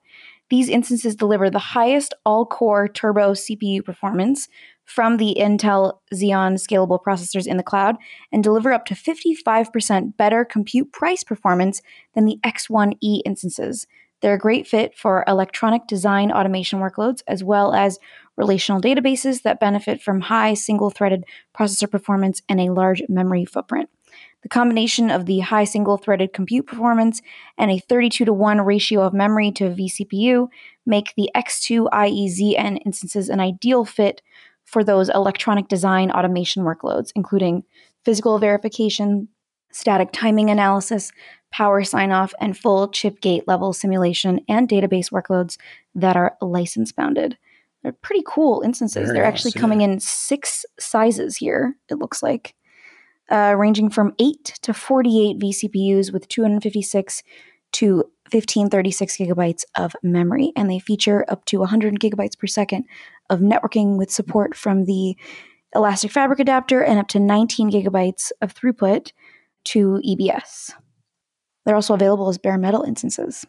These 0.50 0.68
instances 0.68 1.16
deliver 1.16 1.50
the 1.50 1.58
highest 1.58 2.14
all 2.24 2.46
core 2.46 2.86
turbo 2.86 3.32
CPU 3.32 3.84
performance 3.84 4.48
from 4.84 5.16
the 5.16 5.36
Intel 5.38 5.98
Xeon 6.12 6.54
scalable 6.54 7.00
processors 7.02 7.46
in 7.46 7.56
the 7.56 7.62
cloud 7.62 7.96
and 8.30 8.42
deliver 8.44 8.72
up 8.72 8.84
to 8.86 8.94
55% 8.94 10.16
better 10.16 10.44
compute 10.44 10.92
price 10.92 11.24
performance 11.24 11.82
than 12.14 12.24
the 12.24 12.38
X1E 12.44 13.22
instances. 13.24 13.86
They're 14.20 14.34
a 14.34 14.38
great 14.38 14.66
fit 14.66 14.96
for 14.96 15.24
electronic 15.26 15.86
design 15.86 16.32
automation 16.32 16.80
workloads 16.80 17.22
as 17.26 17.44
well 17.44 17.74
as 17.74 17.98
relational 18.36 18.80
databases 18.80 19.42
that 19.42 19.60
benefit 19.60 20.00
from 20.00 20.22
high 20.22 20.54
single 20.54 20.90
threaded 20.90 21.24
processor 21.54 21.90
performance 21.90 22.40
and 22.48 22.60
a 22.60 22.72
large 22.72 23.02
memory 23.08 23.44
footprint. 23.44 23.90
The 24.42 24.48
combination 24.48 25.10
of 25.10 25.26
the 25.26 25.40
high 25.40 25.64
single 25.64 25.96
threaded 25.96 26.32
compute 26.32 26.66
performance 26.66 27.22
and 27.56 27.70
a 27.70 27.78
32 27.78 28.26
to 28.26 28.32
1 28.32 28.60
ratio 28.60 29.02
of 29.02 29.14
memory 29.14 29.50
to 29.52 29.70
vCPU 29.70 30.48
make 30.84 31.14
the 31.16 31.30
X2 31.34 31.88
IEZN 31.90 32.78
instances 32.84 33.28
an 33.28 33.40
ideal 33.40 33.84
fit 33.84 34.20
for 34.64 34.82
those 34.82 35.08
electronic 35.08 35.68
design 35.68 36.10
automation 36.10 36.64
workloads, 36.64 37.10
including 37.14 37.64
physical 38.04 38.38
verification, 38.38 39.28
static 39.72 40.10
timing 40.12 40.50
analysis, 40.50 41.12
power 41.52 41.84
sign 41.84 42.10
off, 42.10 42.34
and 42.40 42.56
full 42.56 42.88
chip 42.88 43.20
gate 43.20 43.44
level 43.46 43.72
simulation 43.72 44.40
and 44.48 44.68
database 44.68 45.10
workloads 45.10 45.56
that 45.94 46.16
are 46.16 46.36
license 46.40 46.92
bounded. 46.92 47.36
They're 47.82 47.92
pretty 47.92 48.24
cool 48.26 48.62
instances. 48.62 49.04
Very 49.04 49.14
They're 49.14 49.24
nice, 49.24 49.34
actually 49.34 49.52
yeah. 49.56 49.60
coming 49.60 49.80
in 49.82 50.00
six 50.00 50.64
sizes 50.80 51.36
here, 51.36 51.76
it 51.90 51.98
looks 51.98 52.22
like, 52.22 52.54
uh, 53.30 53.54
ranging 53.56 53.90
from 53.90 54.14
8 54.18 54.44
to 54.62 54.74
48 54.74 55.38
vCPUs 55.38 56.12
with 56.12 56.26
256 56.28 57.22
to 57.72 58.04
1536 58.30 59.16
gigabytes 59.16 59.64
of 59.76 59.94
memory. 60.02 60.52
And 60.56 60.70
they 60.70 60.78
feature 60.78 61.24
up 61.28 61.44
to 61.46 61.58
100 61.58 62.00
gigabytes 62.00 62.38
per 62.38 62.46
second 62.46 62.84
of 63.30 63.40
networking 63.40 63.96
with 63.96 64.10
support 64.10 64.56
from 64.56 64.84
the 64.84 65.16
Elastic 65.74 66.10
Fabric 66.10 66.38
adapter 66.38 66.80
and 66.82 66.98
up 66.98 67.08
to 67.08 67.18
19 67.20 67.70
gigabytes 67.70 68.30
of 68.40 68.54
throughput 68.54 69.12
to 69.64 70.00
EBS. 70.06 70.72
They're 71.64 71.74
also 71.74 71.94
available 71.94 72.28
as 72.28 72.38
bare 72.38 72.58
metal 72.58 72.82
instances. 72.82 73.44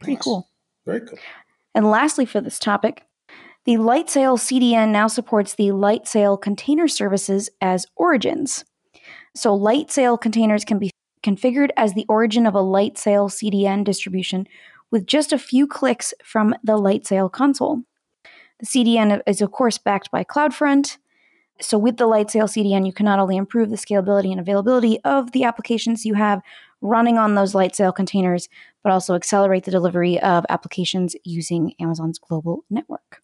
Pretty 0.00 0.14
Nice. 0.14 0.22
cool. 0.24 0.48
Very 0.84 1.00
cool. 1.00 1.18
And 1.74 1.90
lastly, 1.90 2.24
for 2.26 2.40
this 2.40 2.58
topic, 2.58 3.04
the 3.64 3.76
Lightsail 3.76 4.38
CDN 4.38 4.90
now 4.90 5.06
supports 5.06 5.54
the 5.54 5.68
Lightsail 5.68 6.40
container 6.40 6.86
services 6.86 7.48
as 7.60 7.86
origins. 7.96 8.64
So, 9.34 9.58
Lightsail 9.58 10.20
containers 10.20 10.64
can 10.64 10.78
be 10.78 10.90
configured 11.24 11.70
as 11.76 11.94
the 11.94 12.06
origin 12.08 12.46
of 12.46 12.54
a 12.54 12.62
Lightsail 12.62 13.30
CDN 13.30 13.82
distribution 13.82 14.46
with 14.90 15.06
just 15.06 15.32
a 15.32 15.38
few 15.38 15.66
clicks 15.66 16.14
from 16.22 16.54
the 16.62 16.74
Lightsail 16.74 17.32
console. 17.32 17.82
The 18.60 18.66
CDN 18.66 19.20
is, 19.26 19.40
of 19.40 19.50
course, 19.50 19.78
backed 19.78 20.10
by 20.10 20.22
CloudFront. 20.22 20.98
So, 21.60 21.78
with 21.78 21.96
the 21.96 22.06
Lightsail 22.06 22.44
CDN, 22.44 22.86
you 22.86 22.92
can 22.92 23.06
not 23.06 23.18
only 23.18 23.36
improve 23.36 23.70
the 23.70 23.76
scalability 23.76 24.30
and 24.30 24.40
availability 24.40 25.00
of 25.04 25.32
the 25.32 25.44
applications 25.44 26.04
you 26.04 26.14
have 26.14 26.42
running 26.80 27.16
on 27.16 27.34
those 27.34 27.54
Lightsail 27.54 27.94
containers, 27.94 28.48
but 28.82 28.92
also 28.92 29.14
accelerate 29.14 29.64
the 29.64 29.70
delivery 29.70 30.20
of 30.20 30.44
applications 30.48 31.16
using 31.24 31.74
Amazon's 31.80 32.18
global 32.18 32.64
network. 32.70 33.23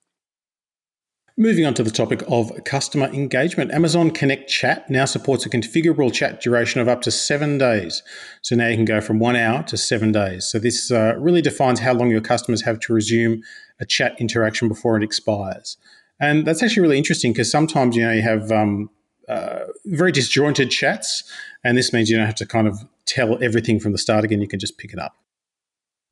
Moving 1.41 1.65
on 1.65 1.73
to 1.73 1.83
the 1.83 1.91
topic 1.91 2.23
of 2.29 2.53
customer 2.67 3.07
engagement, 3.07 3.73
Amazon 3.73 4.11
Connect 4.11 4.47
Chat 4.47 4.91
now 4.91 5.07
supports 5.07 5.47
a 5.47 5.49
configurable 5.49 6.13
chat 6.13 6.43
duration 6.43 6.83
of 6.83 6.87
up 6.87 7.01
to 7.01 7.11
seven 7.11 7.57
days. 7.57 8.03
So 8.43 8.55
now 8.55 8.69
you 8.69 8.77
can 8.77 8.85
go 8.85 9.01
from 9.01 9.19
one 9.19 9.37
hour 9.37 9.63
to 9.63 9.79
seven 9.79 10.13
days. 10.13 10.45
So 10.45 10.59
this 10.59 10.91
uh, 10.91 11.15
really 11.17 11.41
defines 11.41 11.81
how 11.81 11.95
long 11.95 12.11
your 12.11 12.21
customers 12.21 12.61
have 12.65 12.79
to 12.81 12.93
resume 12.93 13.43
a 13.81 13.87
chat 13.87 14.21
interaction 14.21 14.69
before 14.69 14.99
it 14.99 15.03
expires. 15.03 15.79
And 16.21 16.47
that's 16.47 16.63
actually 16.63 16.83
really 16.83 16.99
interesting 16.99 17.33
because 17.33 17.51
sometimes 17.51 17.97
you 17.97 18.03
know 18.03 18.13
you 18.13 18.21
have 18.21 18.53
um, 18.53 18.91
uh, 19.27 19.61
very 19.87 20.13
disjointed 20.13 20.71
chats, 20.71 21.25
and 21.65 21.79
this 21.79 21.91
means 21.91 22.11
you 22.11 22.19
don't 22.19 22.27
have 22.27 22.35
to 22.35 22.47
kind 22.47 22.69
of 22.69 22.85
tell 23.07 23.43
everything 23.43 23.81
from 23.81 23.93
the 23.93 23.99
start 23.99 24.25
again. 24.25 24.43
You 24.43 24.49
can 24.49 24.61
just 24.61 24.77
pick 24.77 24.93
it 24.93 24.99
up. 24.99 25.17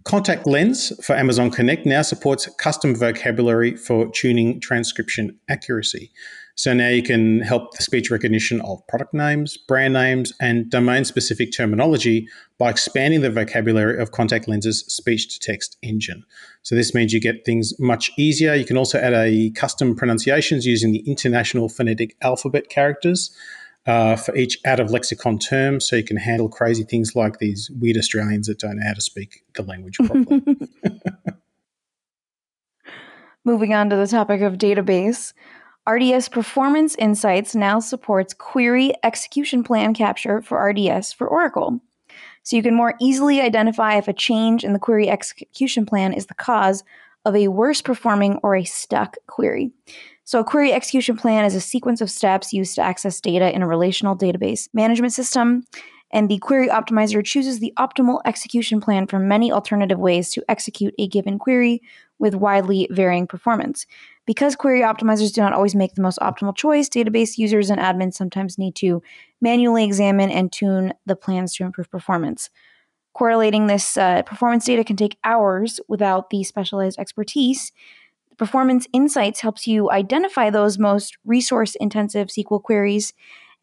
Contact 0.09 0.47
Lens 0.47 0.91
for 1.05 1.15
Amazon 1.15 1.50
Connect 1.50 1.85
now 1.85 2.00
supports 2.00 2.49
custom 2.57 2.97
vocabulary 2.97 3.77
for 3.77 4.11
tuning 4.11 4.59
transcription 4.59 5.38
accuracy. 5.50 6.11
So 6.55 6.73
now 6.73 6.88
you 6.88 7.03
can 7.03 7.41
help 7.41 7.77
the 7.77 7.83
speech 7.83 8.11
recognition 8.11 8.62
of 8.62 8.79
product 8.87 9.12
names, 9.12 9.59
brand 9.59 9.93
names, 9.93 10.33
and 10.41 10.71
domain 10.71 11.05
specific 11.05 11.50
terminology 11.55 12.27
by 12.57 12.71
expanding 12.71 13.21
the 13.21 13.29
vocabulary 13.29 14.00
of 14.00 14.11
Contact 14.11 14.49
Lens's 14.49 14.81
speech 14.87 15.29
to 15.29 15.41
text 15.41 15.77
engine. 15.83 16.25
So 16.62 16.75
this 16.75 16.95
means 16.95 17.12
you 17.12 17.21
get 17.21 17.45
things 17.45 17.79
much 17.79 18.11
easier. 18.17 18.55
You 18.55 18.65
can 18.65 18.79
also 18.79 18.99
add 18.99 19.12
a 19.12 19.50
custom 19.50 19.95
pronunciations 19.95 20.65
using 20.65 20.91
the 20.91 21.05
International 21.07 21.69
Phonetic 21.69 22.17
Alphabet 22.23 22.71
characters 22.71 23.31
uh, 23.88 24.16
for 24.16 24.37
each 24.37 24.59
out 24.66 24.78
of 24.78 24.90
lexicon 24.90 25.38
term, 25.38 25.80
so 25.80 25.97
you 25.97 26.04
can 26.04 26.18
handle 26.18 26.49
crazy 26.49 26.85
things 26.85 27.16
like 27.16 27.38
these 27.38 27.71
weird 27.80 27.97
Australians 27.97 28.47
that 28.47 28.59
don't 28.59 28.76
know 28.76 28.87
how 28.87 28.92
to 28.92 29.00
speak 29.00 29.42
the 29.54 29.62
language 29.62 29.97
properly. 30.04 30.42
Moving 33.45 33.73
on 33.73 33.88
to 33.88 33.97
the 33.97 34.07
topic 34.07 34.42
of 34.42 34.59
database, 34.59 35.33
RDS 35.88 36.28
Performance 36.28 36.97
Insights 36.97 37.54
now 37.54 37.80
supports 37.80 38.35
query 38.35 38.92
execution 39.02 39.64
plan 39.64 39.95
capture 39.95 40.42
for 40.42 40.62
RDS 40.62 41.14
for 41.14 41.26
Oracle. 41.26 41.80
So 42.42 42.57
you 42.57 42.62
can 42.62 42.75
more 42.75 42.95
easily 43.00 43.40
identify 43.40 43.97
if 43.97 44.07
a 44.07 44.12
change 44.12 44.64
in 44.64 44.75
the 44.75 44.78
query 44.78 45.09
execution 45.09 45.87
plan 45.87 46.12
is 46.12 46.26
the 46.26 46.35
cause 46.35 46.85
of 47.25 47.35
a 47.35 47.49
worse 47.49 47.80
performing 47.80 48.38
or 48.42 48.54
a 48.54 48.64
stuck 48.64 49.16
query. 49.26 49.71
So, 50.29 50.41
a 50.41 50.45
query 50.45 50.75
execution 50.75 51.17
plan 51.17 51.47
is 51.47 51.55
a 51.55 51.61
sequence 51.61 52.03
of 52.03 52.11
steps 52.11 52.53
used 52.53 52.75
to 52.75 52.83
access 52.83 53.19
data 53.19 53.51
in 53.51 53.63
a 53.63 53.67
relational 53.67 54.15
database 54.15 54.69
management 54.75 55.15
system. 55.15 55.65
And 56.11 56.29
the 56.29 56.37
query 56.37 56.69
optimizer 56.69 57.25
chooses 57.25 57.61
the 57.61 57.73
optimal 57.79 58.21
execution 58.27 58.79
plan 58.79 59.07
from 59.07 59.27
many 59.27 59.51
alternative 59.51 59.99
ways 59.99 60.29
to 60.33 60.45
execute 60.47 60.93
a 60.99 61.09
given 61.09 61.39
query 61.39 61.81
with 62.19 62.35
widely 62.35 62.89
varying 62.91 63.27
performance. 63.27 63.87
Because 64.27 64.55
query 64.55 64.83
optimizers 64.83 65.33
do 65.33 65.41
not 65.41 65.55
always 65.55 65.75
make 65.75 65.95
the 65.95 66.03
most 66.03 66.19
optimal 66.19 66.55
choice, 66.55 66.91
database 66.91 67.39
users 67.39 67.71
and 67.71 67.81
admins 67.81 68.13
sometimes 68.13 68.59
need 68.59 68.75
to 68.75 69.03
manually 69.41 69.83
examine 69.83 70.31
and 70.31 70.53
tune 70.53 70.93
the 71.07 71.17
plans 71.17 71.55
to 71.55 71.65
improve 71.65 71.91
performance. 71.91 72.51
Correlating 73.15 73.67
this 73.67 73.97
uh, 73.97 74.21
performance 74.25 74.67
data 74.67 74.85
can 74.85 74.97
take 74.97 75.17
hours 75.25 75.81
without 75.89 76.29
the 76.29 76.45
specialized 76.45 76.99
expertise 76.99 77.73
Performance 78.38 78.87
Insights 78.92 79.40
helps 79.40 79.66
you 79.66 79.90
identify 79.90 80.49
those 80.49 80.78
most 80.78 81.18
resource 81.25 81.75
intensive 81.75 82.28
SQL 82.28 82.62
queries 82.62 83.12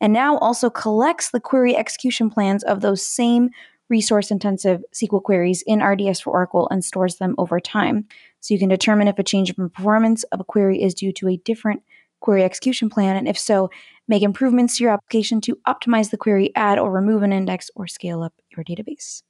and 0.01 0.11
now 0.11 0.37
also 0.39 0.69
collects 0.69 1.31
the 1.31 1.39
query 1.39 1.77
execution 1.77 2.29
plans 2.29 2.61
of 2.61 2.81
those 2.81 3.01
same 3.01 3.49
resource 3.87 4.31
intensive 4.31 4.83
SQL 4.93 5.23
queries 5.23 5.63
in 5.65 5.81
RDS 5.81 6.19
for 6.19 6.31
Oracle 6.31 6.67
and 6.69 6.83
stores 6.83 7.15
them 7.15 7.35
over 7.37 7.61
time. 7.61 8.05
So 8.41 8.53
you 8.53 8.59
can 8.59 8.67
determine 8.67 9.07
if 9.07 9.17
a 9.17 9.23
change 9.23 9.49
in 9.49 9.69
performance 9.69 10.23
of 10.25 10.41
a 10.41 10.43
query 10.43 10.81
is 10.81 10.93
due 10.93 11.13
to 11.13 11.29
a 11.29 11.37
different 11.37 11.81
query 12.19 12.43
execution 12.43 12.89
plan, 12.89 13.15
and 13.15 13.27
if 13.27 13.37
so, 13.37 13.69
make 14.07 14.23
improvements 14.23 14.77
to 14.77 14.83
your 14.83 14.93
application 14.93 15.39
to 15.41 15.57
optimize 15.67 16.09
the 16.09 16.17
query, 16.17 16.51
add 16.55 16.79
or 16.79 16.91
remove 16.91 17.23
an 17.23 17.31
index, 17.31 17.69
or 17.75 17.87
scale 17.87 18.23
up 18.23 18.33
your 18.55 18.63
database. 18.63 19.21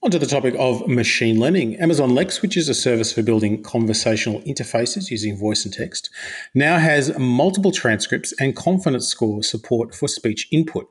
Onto 0.00 0.16
the 0.16 0.26
topic 0.26 0.54
of 0.60 0.86
machine 0.86 1.40
learning. 1.40 1.74
Amazon 1.80 2.14
Lex, 2.14 2.40
which 2.40 2.56
is 2.56 2.68
a 2.68 2.74
service 2.74 3.12
for 3.12 3.20
building 3.20 3.64
conversational 3.64 4.40
interfaces 4.42 5.10
using 5.10 5.36
voice 5.36 5.64
and 5.64 5.74
text, 5.74 6.08
now 6.54 6.78
has 6.78 7.18
multiple 7.18 7.72
transcripts 7.72 8.32
and 8.38 8.54
confidence 8.54 9.08
score 9.08 9.42
support 9.42 9.92
for 9.92 10.06
speech 10.06 10.46
input. 10.52 10.88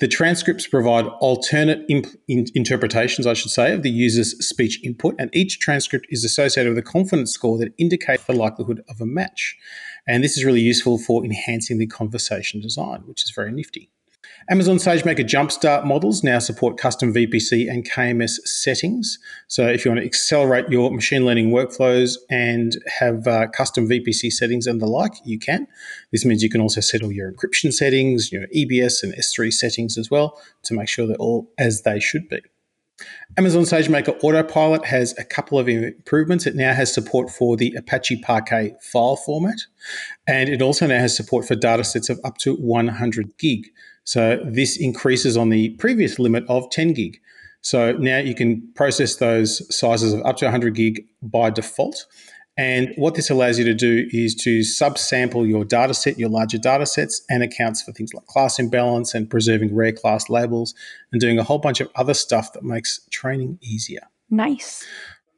The 0.00 0.08
transcripts 0.08 0.66
provide 0.66 1.06
alternate 1.20 1.84
imp- 1.88 2.08
in- 2.26 2.46
interpretations, 2.56 3.24
I 3.24 3.34
should 3.34 3.52
say, 3.52 3.72
of 3.72 3.84
the 3.84 3.90
user's 3.90 4.32
speech 4.44 4.82
input, 4.82 5.14
and 5.16 5.30
each 5.32 5.60
transcript 5.60 6.06
is 6.10 6.24
associated 6.24 6.70
with 6.70 6.78
a 6.78 6.90
confidence 6.90 7.30
score 7.30 7.56
that 7.58 7.72
indicates 7.78 8.24
the 8.24 8.32
likelihood 8.32 8.82
of 8.88 9.00
a 9.00 9.06
match. 9.06 9.56
And 10.08 10.24
this 10.24 10.36
is 10.36 10.44
really 10.44 10.60
useful 10.60 10.98
for 10.98 11.24
enhancing 11.24 11.78
the 11.78 11.86
conversation 11.86 12.60
design, 12.60 13.02
which 13.06 13.22
is 13.22 13.30
very 13.30 13.52
nifty. 13.52 13.92
Amazon 14.50 14.78
SageMaker 14.78 15.24
Jumpstart 15.24 15.84
models 15.84 16.24
now 16.24 16.40
support 16.40 16.76
custom 16.76 17.14
VPC 17.14 17.70
and 17.70 17.88
KMS 17.88 18.40
settings. 18.44 19.18
So 19.46 19.66
if 19.68 19.84
you 19.84 19.92
want 19.92 20.00
to 20.00 20.06
accelerate 20.06 20.68
your 20.68 20.90
machine 20.90 21.24
learning 21.24 21.50
workflows 21.50 22.16
and 22.28 22.76
have 22.98 23.28
uh, 23.28 23.46
custom 23.48 23.88
VPC 23.88 24.32
settings 24.32 24.66
and 24.66 24.80
the 24.80 24.86
like, 24.86 25.12
you 25.24 25.38
can. 25.38 25.68
This 26.10 26.24
means 26.24 26.42
you 26.42 26.50
can 26.50 26.60
also 26.60 26.80
set 26.80 27.02
all 27.02 27.12
your 27.12 27.30
encryption 27.30 27.72
settings, 27.72 28.32
your 28.32 28.46
EBS 28.48 29.04
and 29.04 29.14
S3 29.14 29.52
settings 29.52 29.96
as 29.96 30.10
well 30.10 30.40
to 30.64 30.74
make 30.74 30.88
sure 30.88 31.06
they're 31.06 31.16
all 31.16 31.48
as 31.56 31.82
they 31.82 32.00
should 32.00 32.28
be. 32.28 32.40
Amazon 33.38 33.62
SageMaker 33.62 34.18
Autopilot 34.22 34.84
has 34.84 35.16
a 35.16 35.24
couple 35.24 35.58
of 35.58 35.68
improvements. 35.68 36.46
It 36.46 36.56
now 36.56 36.74
has 36.74 36.92
support 36.92 37.30
for 37.30 37.56
the 37.56 37.74
Apache 37.74 38.20
Parquet 38.22 38.74
file 38.82 39.16
format, 39.16 39.60
and 40.26 40.48
it 40.48 40.60
also 40.60 40.86
now 40.86 40.98
has 40.98 41.16
support 41.16 41.46
for 41.46 41.54
datasets 41.54 42.10
of 42.10 42.20
up 42.24 42.38
to 42.38 42.56
100 42.56 43.38
gig. 43.38 43.68
So 44.04 44.40
this 44.44 44.76
increases 44.76 45.36
on 45.36 45.50
the 45.50 45.70
previous 45.70 46.18
limit 46.18 46.44
of 46.48 46.70
10 46.70 46.92
gig. 46.92 47.20
So 47.62 47.92
now 47.92 48.18
you 48.18 48.34
can 48.34 48.66
process 48.74 49.16
those 49.16 49.74
sizes 49.74 50.12
of 50.14 50.22
up 50.24 50.36
to 50.38 50.46
100 50.46 50.74
gig 50.74 51.04
by 51.22 51.50
default. 51.50 52.06
And 52.56 52.92
what 52.96 53.14
this 53.14 53.30
allows 53.30 53.58
you 53.58 53.64
to 53.64 53.74
do 53.74 54.06
is 54.10 54.34
to 54.36 54.60
subsample 54.60 55.48
your 55.48 55.64
data 55.64 55.94
set, 55.94 56.18
your 56.18 56.28
larger 56.28 56.58
data 56.58 56.84
sets, 56.84 57.22
and 57.30 57.42
accounts 57.42 57.82
for 57.82 57.92
things 57.92 58.12
like 58.12 58.26
class 58.26 58.58
imbalance 58.58 59.14
and 59.14 59.30
preserving 59.30 59.74
rare 59.74 59.92
class 59.92 60.28
labels 60.28 60.74
and 61.12 61.20
doing 61.20 61.38
a 61.38 61.42
whole 61.42 61.58
bunch 61.58 61.80
of 61.80 61.88
other 61.94 62.14
stuff 62.14 62.52
that 62.52 62.62
makes 62.62 63.00
training 63.10 63.58
easier. 63.62 64.02
Nice. 64.30 64.84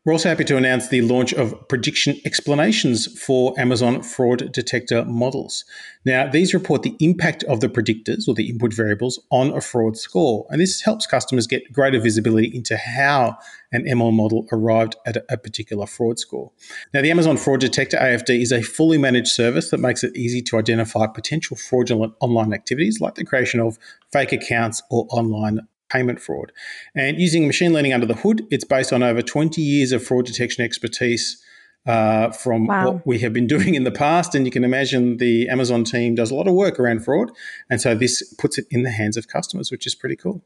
We're 0.05 0.15
also 0.15 0.31
happy 0.31 0.43
to 0.47 0.57
announce 0.57 0.89
the 0.89 1.01
launch 1.03 1.33
of 1.33 1.69
prediction 1.69 2.21
explanations 2.25 3.07
for 3.21 3.55
Amazon 3.57 4.03
fraud 4.03 4.51
detector 4.51 5.05
models. 5.05 5.65
Now, 6.05 6.29
these 6.29 6.53
report 6.53 6.83
the 6.83 6.97
impact 6.99 7.45
of 7.45 7.61
the 7.61 7.69
predictors 7.69 8.27
or 8.27 8.35
the 8.35 8.49
input 8.49 8.75
variables 8.75 9.21
on 9.31 9.51
a 9.51 9.61
fraud 9.61 9.97
score. 9.97 10.45
And 10.51 10.61
this 10.61 10.81
helps 10.81 11.07
customers 11.07 11.47
get 11.47 11.73
greater 11.73 12.01
visibility 12.01 12.49
into 12.53 12.77
how 12.77 13.39
an 13.71 13.85
ML 13.85 14.13
model 14.13 14.49
arrived 14.51 14.97
at 15.07 15.19
a 15.31 15.37
particular 15.37 15.87
fraud 15.87 16.19
score. 16.19 16.51
Now, 16.93 17.03
the 17.03 17.13
Amazon 17.13 17.37
Fraud 17.37 17.61
Detector 17.61 17.97
AFD 17.97 18.43
is 18.43 18.51
a 18.51 18.61
fully 18.61 18.99
managed 18.99 19.29
service 19.29 19.71
that 19.71 19.79
makes 19.79 20.03
it 20.03 20.17
easy 20.17 20.43
to 20.43 20.59
identify 20.59 21.07
potential 21.07 21.57
fraudulent 21.57 22.15
online 22.19 22.53
activities 22.53 23.01
like 23.01 23.15
the 23.15 23.25
creation 23.25 23.61
of 23.61 23.79
fake 24.11 24.33
accounts 24.33 24.83
or 24.91 25.07
online 25.11 25.61
payment 25.93 26.21
fraud. 26.21 26.53
And 26.95 27.19
using 27.19 27.47
machine 27.47 27.73
learning 27.73 27.93
under 27.93 28.07
the 28.07 28.15
hood, 28.15 28.47
it's 28.51 28.65
based 28.65 28.93
on 28.93 29.03
over 29.03 29.23
20 29.23 29.61
years 29.61 29.93
of 29.93 30.03
fraud 30.03 30.27
detection 30.27 30.65
expertise 30.65 31.43
uh, 31.87 32.31
from 32.31 32.67
wow. 32.67 32.93
what 32.93 33.07
we 33.07 33.19
have 33.21 33.33
been 33.33 33.47
doing 33.57 33.75
in 33.75 33.85
the 33.85 33.91
past. 33.91 34.35
And 34.35 34.47
you 34.47 34.53
can 34.53 34.65
imagine 34.65 35.19
the 35.19 35.49
Amazon 35.49 35.85
team 35.85 36.15
does 36.15 36.31
a 36.31 36.35
lot 36.35 36.49
of 36.49 36.55
work 36.55 36.79
around 36.79 37.05
fraud. 37.05 37.31
And 37.71 37.81
so 37.81 37.95
this 37.95 38.35
puts 38.35 38.59
it 38.59 38.67
in 38.71 38.83
the 38.83 38.91
hands 38.91 39.17
of 39.17 39.29
customers, 39.29 39.71
which 39.71 39.87
is 39.87 39.95
pretty 39.95 40.17
cool. 40.17 40.43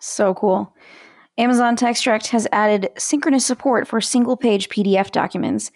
So 0.00 0.34
cool. 0.34 0.74
Amazon 1.36 1.76
Textract 1.76 2.28
has 2.28 2.48
added 2.50 2.90
synchronous 2.98 3.46
support 3.46 3.86
for 3.86 4.00
single 4.00 4.36
page 4.36 4.68
PDF 4.68 5.12
documents 5.12 5.70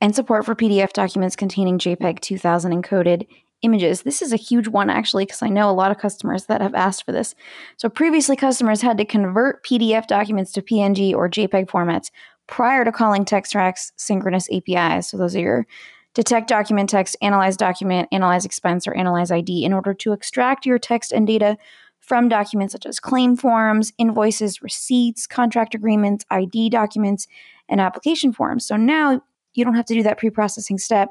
and 0.00 0.14
support 0.14 0.44
for 0.44 0.54
PDF 0.54 0.92
documents 0.92 1.34
containing 1.34 1.78
JPEG 1.78 2.20
2000 2.20 2.82
encoded 2.82 3.26
images. 3.62 4.02
This 4.02 4.22
is 4.22 4.32
a 4.32 4.36
huge 4.36 4.68
one 4.68 4.90
actually 4.90 5.24
because 5.24 5.42
I 5.42 5.48
know 5.48 5.70
a 5.70 5.72
lot 5.72 5.90
of 5.90 5.98
customers 5.98 6.46
that 6.46 6.60
have 6.60 6.74
asked 6.74 7.04
for 7.04 7.12
this. 7.12 7.34
So 7.76 7.88
previously 7.88 8.36
customers 8.36 8.82
had 8.82 8.98
to 8.98 9.04
convert 9.04 9.64
PDF 9.64 10.06
documents 10.06 10.52
to 10.52 10.62
PNG 10.62 11.14
or 11.14 11.28
JPEG 11.28 11.66
formats 11.66 12.10
prior 12.46 12.84
to 12.84 12.92
calling 12.92 13.24
Textract's 13.24 13.92
synchronous 13.96 14.48
APIs. 14.50 15.08
So 15.10 15.16
those 15.16 15.34
are 15.36 15.40
your 15.40 15.66
detect 16.14 16.48
document 16.48 16.90
text, 16.90 17.16
analyze 17.20 17.56
document, 17.56 18.08
analyze 18.10 18.44
expense 18.44 18.86
or 18.86 18.94
analyze 18.94 19.30
ID 19.30 19.64
in 19.64 19.72
order 19.72 19.94
to 19.94 20.12
extract 20.12 20.66
your 20.66 20.78
text 20.78 21.12
and 21.12 21.26
data 21.26 21.56
from 22.00 22.28
documents 22.28 22.72
such 22.72 22.86
as 22.86 22.98
claim 22.98 23.36
forms, 23.36 23.92
invoices, 23.98 24.62
receipts, 24.62 25.26
contract 25.26 25.74
agreements, 25.74 26.24
ID 26.30 26.70
documents, 26.70 27.28
and 27.68 27.80
application 27.80 28.32
forms. 28.32 28.64
So 28.64 28.76
now 28.76 29.20
you 29.52 29.64
don't 29.64 29.74
have 29.74 29.84
to 29.86 29.94
do 29.94 30.02
that 30.04 30.18
pre 30.18 30.30
processing 30.30 30.78
step. 30.78 31.10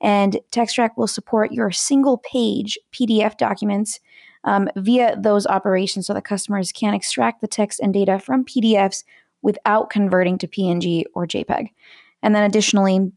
And 0.00 0.38
Textract 0.50 0.98
will 0.98 1.06
support 1.06 1.52
your 1.52 1.70
single 1.70 2.18
page 2.18 2.78
PDF 2.92 3.36
documents 3.36 4.00
um, 4.44 4.68
via 4.76 5.16
those 5.18 5.46
operations 5.46 6.06
so 6.06 6.14
that 6.14 6.24
customers 6.24 6.72
can 6.72 6.94
extract 6.94 7.40
the 7.40 7.48
text 7.48 7.80
and 7.80 7.94
data 7.94 8.18
from 8.18 8.44
PDFs 8.44 9.04
without 9.42 9.90
converting 9.90 10.38
to 10.38 10.48
PNG 10.48 11.04
or 11.14 11.26
JPEG. 11.26 11.68
And 12.22 12.34
then 12.34 12.44
additionally, 12.44 13.12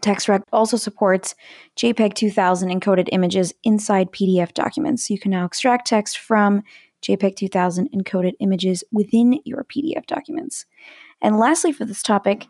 Textract 0.00 0.48
also 0.52 0.76
supports 0.76 1.34
JPEG 1.76 2.14
2000 2.14 2.70
encoded 2.70 3.08
images 3.12 3.52
inside 3.64 4.12
PDF 4.12 4.54
documents. 4.54 5.06
So 5.06 5.14
you 5.14 5.20
can 5.20 5.32
now 5.32 5.44
extract 5.44 5.86
text 5.86 6.18
from 6.18 6.62
JPEG 7.02 7.36
2000 7.36 7.90
encoded 7.92 8.32
images 8.40 8.84
within 8.92 9.40
your 9.44 9.64
PDF 9.64 10.06
documents. 10.06 10.66
And 11.20 11.38
lastly, 11.38 11.72
for 11.72 11.84
this 11.84 12.02
topic, 12.02 12.46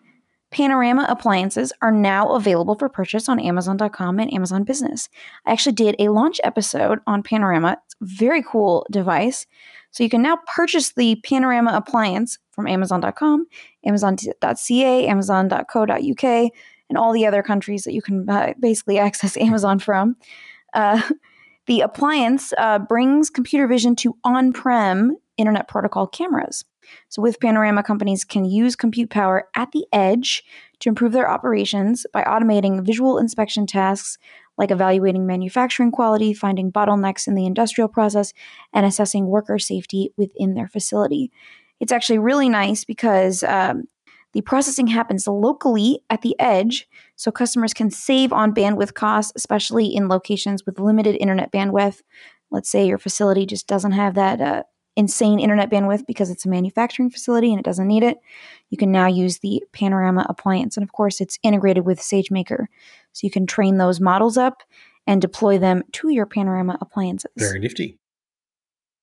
Panorama 0.50 1.07
appliances 1.09 1.73
are 1.80 1.92
now 1.92 2.33
available 2.33 2.75
for 2.76 2.88
purchase 2.88 3.28
on 3.28 3.38
Amazon.com 3.38 4.19
and 4.19 4.33
Amazon 4.33 4.64
Business. 4.64 5.09
I 5.47 5.52
actually 5.52 5.75
did 5.75 5.97
a 5.99 6.09
launch 6.09 6.40
episode 6.42 6.99
on 7.07 7.23
Panorama. 7.23 7.78
It's 7.85 7.95
a 8.00 8.04
very 8.04 8.42
cool 8.42 8.87
device. 8.90 9.47
So 9.92 10.02
you 10.02 10.11
can 10.11 10.23
now 10.23 10.38
purchase 10.54 10.92
the 10.92 11.16
Panorama 11.25 11.73
appliance 11.73 12.38
from 12.52 12.66
Amazon.com, 12.66 13.47
Amazon.ca, 13.85 15.07
Amazon.co.uk, 15.07 16.25
and 16.25 16.99
all 16.99 17.12
the 17.12 17.26
other 17.26 17.42
countries 17.42 17.85
that 17.85 17.95
you 17.95 18.02
can 18.02 18.26
basically 18.59 18.99
access 18.99 19.37
Amazon 19.37 19.78
from. 19.78 20.16
Uh, 20.75 21.00
the 21.66 21.80
appliance 21.80 22.52
uh, 22.59 22.78
brings 22.80 23.30
computer 23.30 23.66
vision 23.69 23.95
to 23.97 24.16
on 24.25 24.52
prem 24.52 25.16
Internet 25.37 25.69
Protocol 25.69 26.07
cameras. 26.07 26.64
So, 27.09 27.23
with 27.23 27.40
Panorama, 27.40 27.82
companies 27.82 28.25
can 28.25 28.44
use 28.44 28.76
compute 28.76 29.11
power 29.11 29.49
at 29.54 29.73
the 29.73 29.87
edge 29.92 30.42
to 30.80 30.88
improve 30.88 31.12
their 31.12 31.30
operations 31.30 32.06
by 32.12 32.23
automating 32.23 32.85
visual 32.85 33.18
inspection 33.18 33.66
tasks 33.66 34.18
like 34.61 34.70
evaluating 34.70 35.26
manufacturing 35.26 35.90
quality, 35.90 36.35
finding 36.35 36.70
bottlenecks 36.70 37.26
in 37.26 37.35
the 37.35 37.47
industrial 37.47 37.88
process, 37.88 38.32
and 38.75 38.85
assessing 38.85 39.26
worker 39.26 39.59
safety 39.59 40.12
within 40.18 40.54
their 40.54 40.68
facility. 40.68 41.32
It's 41.80 41.92
actually 41.92 42.18
really 42.18 42.50
nice 42.50 42.85
because 42.85 43.42
um, 43.42 43.85
the 44.32 44.42
processing 44.42 44.87
happens 44.87 45.26
locally 45.26 46.04
at 46.11 46.20
the 46.23 46.38
edge, 46.38 46.88
so 47.16 47.32
customers 47.32 47.73
can 47.73 47.90
save 47.90 48.32
on 48.32 48.54
bandwidth 48.54 48.94
costs, 48.94 49.32
especially 49.35 49.87
in 49.87 50.09
locations 50.09 50.64
with 50.66 50.78
limited 50.78 51.16
internet 51.16 51.50
bandwidth. 51.50 52.02
Let's 52.50 52.70
say 52.70 52.87
your 52.87 52.99
facility 52.99 53.47
just 53.47 53.66
doesn't 53.66 53.92
have 53.92 54.14
that 54.14 54.40
uh, 54.40 54.62
insane 55.00 55.40
internet 55.40 55.71
bandwidth 55.71 56.07
because 56.07 56.28
it's 56.28 56.45
a 56.45 56.49
manufacturing 56.49 57.09
facility 57.09 57.50
and 57.50 57.59
it 57.59 57.64
doesn't 57.64 57.88
need 57.88 58.02
it, 58.02 58.19
you 58.69 58.76
can 58.76 58.92
now 58.92 59.07
use 59.07 59.38
the 59.38 59.64
Panorama 59.73 60.26
appliance. 60.28 60.76
And 60.76 60.85
of 60.85 60.92
course, 60.92 61.23
it's 61.23 61.38
integrated 61.42 61.87
with 61.87 61.99
SageMaker. 61.99 62.66
So 63.12 63.26
you 63.26 63.30
can 63.30 63.47
train 63.47 63.78
those 63.78 63.99
models 63.99 64.37
up 64.37 64.62
and 65.07 65.23
deploy 65.23 65.57
them 65.57 65.83
to 65.92 66.11
your 66.11 66.26
Panorama 66.26 66.76
appliances. 66.83 67.33
Very 67.35 67.59
nifty. 67.59 67.99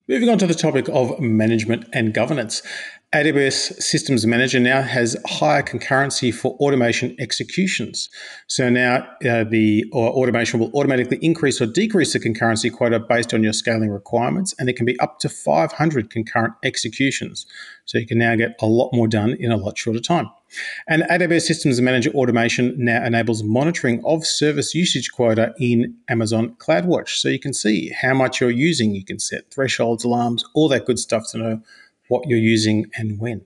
Moving 0.08 0.30
on 0.30 0.38
to 0.38 0.48
the 0.48 0.54
topic 0.54 0.88
of 0.88 1.20
management 1.20 1.86
and 1.92 2.14
governance. 2.14 2.62
AWS 3.16 3.82
Systems 3.82 4.26
Manager 4.26 4.60
now 4.60 4.82
has 4.82 5.16
higher 5.26 5.64
concurrency 5.64 6.34
for 6.34 6.56
automation 6.56 7.16
executions. 7.20 8.10
So 8.48 8.70
now 8.70 9.08
uh, 9.26 9.46
the 9.46 9.86
automation 9.94 10.60
will 10.60 10.72
automatically 10.74 11.18
increase 11.22 11.62
or 11.62 11.68
decrease 11.68 12.12
the 12.12 12.20
concurrency 12.20 12.70
quota 12.70 13.00
based 13.00 13.34
on 13.34 13.44
your 13.44 13.54
scaling 13.54 13.92
requirements, 13.92 14.54
and 14.60 14.68
it 14.68 14.76
can 14.76 14.86
be 14.86 15.00
up 15.00 15.20
to 15.20 15.30
500 15.30 16.10
concurrent 16.10 16.56
executions. 16.64 17.46
So 17.86 17.98
you 17.98 18.06
can 18.06 18.18
now 18.18 18.36
get 18.36 18.58
a 18.62 18.66
lot 18.66 18.90
more 18.92 19.08
done 19.08 19.38
in 19.40 19.54
a 19.54 19.58
lot 19.58 19.78
shorter 19.78 20.02
time. 20.02 20.30
And 20.90 21.04
AWS 21.04 21.44
Systems 21.44 21.80
Manager 21.80 22.10
automation 22.10 22.76
now 22.78 23.06
enables 23.06 23.42
monitoring 23.42 24.04
of 24.04 24.26
service 24.26 24.76
usage 24.76 25.14
quota 25.14 25.54
in 25.60 25.96
Amazon 26.10 26.58
CloudWatch. 26.60 27.20
So 27.20 27.30
you 27.30 27.40
can 27.40 27.54
see 27.54 27.90
how 27.90 28.14
much 28.14 28.42
you're 28.42 28.50
using. 28.50 28.94
You 28.94 29.06
can 29.06 29.20
set 29.20 29.50
thresholds, 29.50 30.04
alarms, 30.04 30.44
all 30.54 30.68
that 30.68 30.86
good 30.86 31.00
stuff 31.00 31.24
to 31.32 31.38
know 31.38 31.62
what 32.08 32.28
you're 32.28 32.40
using 32.40 32.86
and 32.96 33.20
when. 33.20 33.46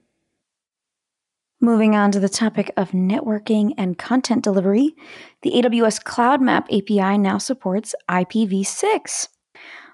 Moving 1.60 1.94
on 1.94 2.10
to 2.10 2.18
the 2.18 2.28
topic 2.28 2.72
of 2.76 2.90
networking 2.90 3.72
and 3.78 3.96
content 3.96 4.42
delivery, 4.42 4.96
the 5.42 5.52
AWS 5.52 6.02
Cloud 6.02 6.42
Map 6.42 6.66
API 6.72 7.16
now 7.18 7.38
supports 7.38 7.94
IPv6, 8.10 9.28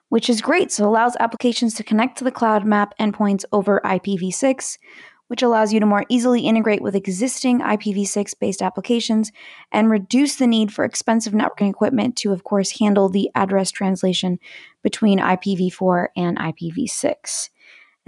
which 0.09 0.31
is 0.31 0.41
great. 0.41 0.73
So 0.73 0.85
it 0.85 0.87
allows 0.87 1.15
applications 1.21 1.75
to 1.75 1.85
connect 1.85 2.17
to 2.19 2.25
the 2.25 2.33
Cloud 2.33 2.65
Map 2.65 2.95
endpoints 2.99 3.45
over 3.53 3.83
IPv6, 3.85 4.79
which 5.27 5.43
allows 5.43 5.71
you 5.71 5.79
to 5.79 5.85
more 5.85 6.07
easily 6.09 6.41
integrate 6.41 6.81
with 6.81 6.97
existing 6.97 7.61
IPv6 7.61 8.39
based 8.41 8.63
applications 8.63 9.31
and 9.71 9.91
reduce 9.91 10.37
the 10.37 10.47
need 10.47 10.73
for 10.73 10.87
expensive 10.87 11.35
networking 11.35 11.69
equipment 11.69 12.17
to, 12.17 12.33
of 12.33 12.45
course, 12.45 12.79
handle 12.79 13.11
the 13.11 13.29
address 13.35 13.71
translation 13.71 14.39
between 14.83 15.19
IPv4 15.19 16.07
and 16.17 16.39
IPv6. 16.39 17.51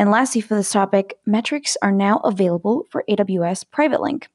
And 0.00 0.10
lastly, 0.10 0.40
for 0.40 0.54
this 0.54 0.72
topic, 0.72 1.18
metrics 1.26 1.76
are 1.82 1.92
now 1.92 2.20
available 2.24 2.86
for 2.88 3.04
AWS 3.06 3.70
Private 3.70 4.00
Link. 4.00 4.30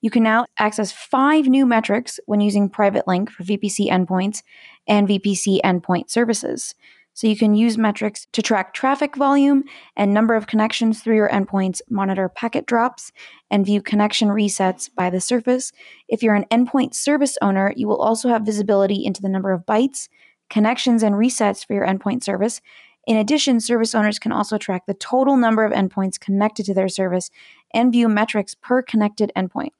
You 0.00 0.10
can 0.10 0.24
now 0.24 0.46
access 0.58 0.90
five 0.90 1.46
new 1.46 1.64
metrics 1.66 2.18
when 2.26 2.40
using 2.40 2.68
Private 2.68 3.06
Link 3.06 3.30
for 3.30 3.44
VPC 3.44 3.88
endpoints 3.90 4.42
and 4.88 5.06
VPC 5.06 5.60
endpoint 5.60 6.10
services. 6.10 6.74
So 7.12 7.28
you 7.28 7.36
can 7.36 7.54
use 7.54 7.78
metrics 7.78 8.26
to 8.32 8.42
track 8.42 8.74
traffic 8.74 9.14
volume 9.14 9.62
and 9.96 10.12
number 10.12 10.34
of 10.34 10.48
connections 10.48 11.00
through 11.00 11.14
your 11.14 11.28
endpoints, 11.28 11.80
monitor 11.88 12.28
packet 12.28 12.66
drops, 12.66 13.12
and 13.52 13.64
view 13.64 13.80
connection 13.82 14.30
resets 14.30 14.90
by 14.92 15.10
the 15.10 15.20
surface. 15.20 15.70
If 16.08 16.24
you're 16.24 16.34
an 16.34 16.46
endpoint 16.50 16.92
service 16.92 17.38
owner, 17.40 17.72
you 17.76 17.86
will 17.86 18.02
also 18.02 18.30
have 18.30 18.42
visibility 18.42 19.04
into 19.04 19.22
the 19.22 19.28
number 19.28 19.52
of 19.52 19.64
bytes, 19.64 20.08
connections, 20.50 21.04
and 21.04 21.14
resets 21.14 21.64
for 21.64 21.74
your 21.74 21.86
endpoint 21.86 22.24
service, 22.24 22.60
in 23.06 23.16
addition, 23.16 23.60
service 23.60 23.94
owners 23.94 24.18
can 24.18 24.32
also 24.32 24.58
track 24.58 24.86
the 24.86 24.94
total 24.94 25.36
number 25.36 25.64
of 25.64 25.72
endpoints 25.72 26.18
connected 26.18 26.66
to 26.66 26.74
their 26.74 26.88
service 26.88 27.30
and 27.72 27.92
view 27.92 28.08
metrics 28.08 28.54
per 28.54 28.82
connected 28.82 29.32
endpoint. 29.36 29.70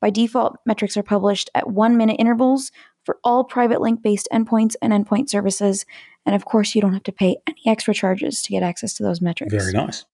By 0.00 0.10
default, 0.10 0.56
metrics 0.66 0.96
are 0.96 1.02
published 1.02 1.50
at 1.54 1.70
one 1.70 1.96
minute 1.96 2.16
intervals 2.18 2.70
for 3.04 3.18
all 3.22 3.44
private 3.44 3.80
link 3.80 4.02
based 4.02 4.28
endpoints 4.32 4.74
and 4.82 4.92
endpoint 4.92 5.28
services. 5.28 5.84
And 6.26 6.34
of 6.34 6.44
course, 6.44 6.74
you 6.74 6.80
don't 6.80 6.92
have 6.92 7.02
to 7.04 7.12
pay 7.12 7.36
any 7.46 7.62
extra 7.66 7.94
charges 7.94 8.42
to 8.42 8.50
get 8.50 8.62
access 8.62 8.94
to 8.94 9.02
those 9.02 9.20
metrics. 9.20 9.52
Very 9.52 9.72
nice. 9.72 10.04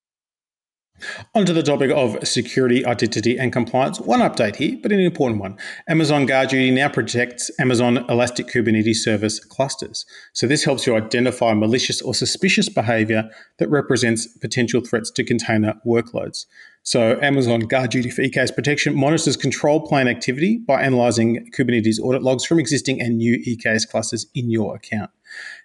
Onto 1.34 1.52
the 1.52 1.62
topic 1.62 1.90
of 1.90 2.16
security, 2.26 2.84
identity, 2.84 3.38
and 3.38 3.52
compliance. 3.52 4.00
One 4.00 4.20
update 4.20 4.56
here, 4.56 4.78
but 4.82 4.92
an 4.92 5.00
important 5.00 5.40
one. 5.40 5.56
Amazon 5.88 6.26
GuardDuty 6.26 6.72
now 6.72 6.88
protects 6.88 7.50
Amazon 7.58 8.04
Elastic 8.08 8.46
Kubernetes 8.46 8.96
Service 8.96 9.38
clusters. 9.38 10.04
So, 10.32 10.46
this 10.46 10.64
helps 10.64 10.86
you 10.86 10.96
identify 10.96 11.54
malicious 11.54 12.00
or 12.02 12.14
suspicious 12.14 12.68
behavior 12.68 13.30
that 13.58 13.68
represents 13.68 14.26
potential 14.26 14.80
threats 14.80 15.10
to 15.12 15.24
container 15.24 15.74
workloads. 15.86 16.46
So, 16.82 17.18
Amazon 17.20 17.62
GuardDuty 17.62 18.12
for 18.12 18.22
EKS 18.22 18.54
protection 18.54 18.94
monitors 18.94 19.36
control 19.36 19.86
plane 19.86 20.08
activity 20.08 20.58
by 20.58 20.82
analyzing 20.82 21.46
Kubernetes 21.56 22.00
audit 22.00 22.22
logs 22.22 22.44
from 22.44 22.58
existing 22.58 23.00
and 23.00 23.18
new 23.18 23.38
EKS 23.38 23.88
clusters 23.88 24.26
in 24.34 24.50
your 24.50 24.76
account. 24.76 25.10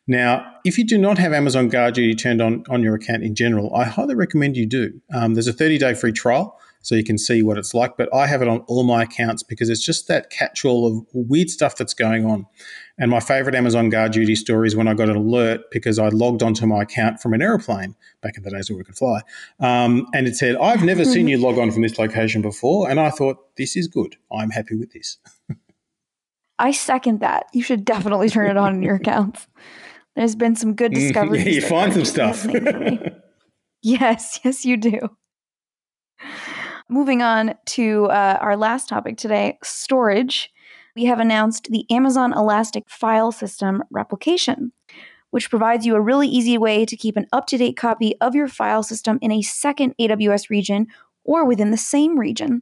Now, 0.08 0.46
if 0.64 0.78
you 0.78 0.86
do 0.86 0.98
not 0.98 1.18
have 1.18 1.34
Amazon 1.34 1.70
GuardDuty 1.70 2.18
turned 2.18 2.42
on 2.42 2.64
on 2.70 2.84
your 2.84 2.96
account 2.96 3.24
in 3.24 3.36
general, 3.36 3.76
I 3.76 3.86
highly 3.86 4.16
recommend 4.16 4.56
you 4.56 4.66
do. 4.66 5.02
Um, 5.14 5.34
there's 5.34 5.48
a 5.48 5.54
30 5.54 5.80
day 5.80 5.94
free 5.96 6.12
trial, 6.12 6.60
so 6.82 6.94
you 6.94 7.04
can 7.04 7.18
see 7.18 7.42
what 7.42 7.58
it's 7.58 7.74
like. 7.74 7.98
But 7.98 8.14
I 8.14 8.28
have 8.28 8.44
it 8.44 8.48
on 8.48 8.60
all 8.68 8.84
my 8.84 9.04
accounts 9.04 9.42
because 9.42 9.70
it's 9.70 9.84
just 9.84 10.08
that 10.08 10.30
catch-all 10.30 10.86
of 10.86 11.06
weird 11.14 11.50
stuff 11.50 11.76
that's 11.76 11.96
going 11.96 12.26
on. 12.26 12.46
And 13.00 13.10
my 13.10 13.20
favorite 13.20 13.56
Amazon 13.56 13.90
GuardDuty 13.90 14.38
story 14.38 14.68
is 14.68 14.76
when 14.76 14.88
I 14.88 14.94
got 14.94 15.10
an 15.10 15.16
alert 15.16 15.72
because 15.72 15.98
I 15.98 16.10
logged 16.10 16.44
onto 16.44 16.68
my 16.68 16.84
account 16.84 17.20
from 17.20 17.34
an 17.34 17.42
aeroplane 17.42 17.96
back 18.22 18.38
in 18.38 18.44
the 18.44 18.52
days 18.52 18.70
when 18.70 18.78
we 18.78 18.84
could 18.84 18.96
fly, 18.96 19.22
um, 19.60 20.06
and 20.14 20.28
it 20.28 20.36
said, 20.36 20.56
"I've 20.58 20.84
never 20.84 21.04
seen 21.04 21.28
you 21.30 21.40
log 21.40 21.58
on 21.58 21.72
from 21.72 21.82
this 21.82 21.98
location 21.98 22.44
before," 22.44 22.90
and 22.90 23.00
I 23.00 23.10
thought, 23.10 23.56
"This 23.58 23.76
is 23.76 23.88
good. 23.88 24.18
I'm 24.32 24.52
happy 24.52 24.76
with 24.76 24.94
this." 24.94 25.18
I 26.58 26.72
second 26.72 27.20
that. 27.20 27.46
You 27.54 27.64
should 27.64 27.86
definitely 27.86 28.30
turn 28.30 28.50
it 28.50 28.58
on 28.58 28.76
in 28.76 28.84
your 28.84 28.96
accounts. 28.96 29.48
There's 30.16 30.36
been 30.36 30.56
some 30.56 30.76
good 30.76 30.94
discoveries. 30.94 31.46
yeah, 31.46 31.52
you 31.52 31.62
find 31.62 31.94
some 31.94 32.06
stuff. 32.06 32.46
yes, 33.82 34.40
yes, 34.44 34.66
you 34.66 34.78
do. 34.78 35.00
Moving 36.88 37.22
on 37.22 37.56
to 37.68 38.06
uh, 38.06 38.38
our 38.40 38.56
last 38.56 38.88
topic 38.88 39.18
today 39.18 39.58
storage. 39.64 40.52
We 40.96 41.06
have 41.06 41.20
announced 41.20 41.68
the 41.72 41.86
Amazon 41.92 42.32
Elastic 42.32 42.84
File 42.88 43.32
System 43.32 43.84
replication, 43.92 44.72
which 45.32 45.50
provides 45.50 45.86
you 45.86 45.96
a 45.96 46.02
really 46.02 46.28
easy 46.28 46.58
way 46.58 46.86
to 46.86 46.96
keep 46.96 47.18
an 47.18 47.26
up 47.34 47.48
to 47.48 47.58
date 47.58 47.76
copy 47.76 48.16
of 48.22 48.36
your 48.36 48.48
file 48.48 48.84
system 48.84 49.20
in 49.22 49.32
a 49.32 49.42
second 49.42 49.94
AWS 50.00 50.50
region 50.50 50.88
or 51.26 51.46
within 51.46 51.72
the 51.72 51.78
same 51.78 52.18
region. 52.18 52.62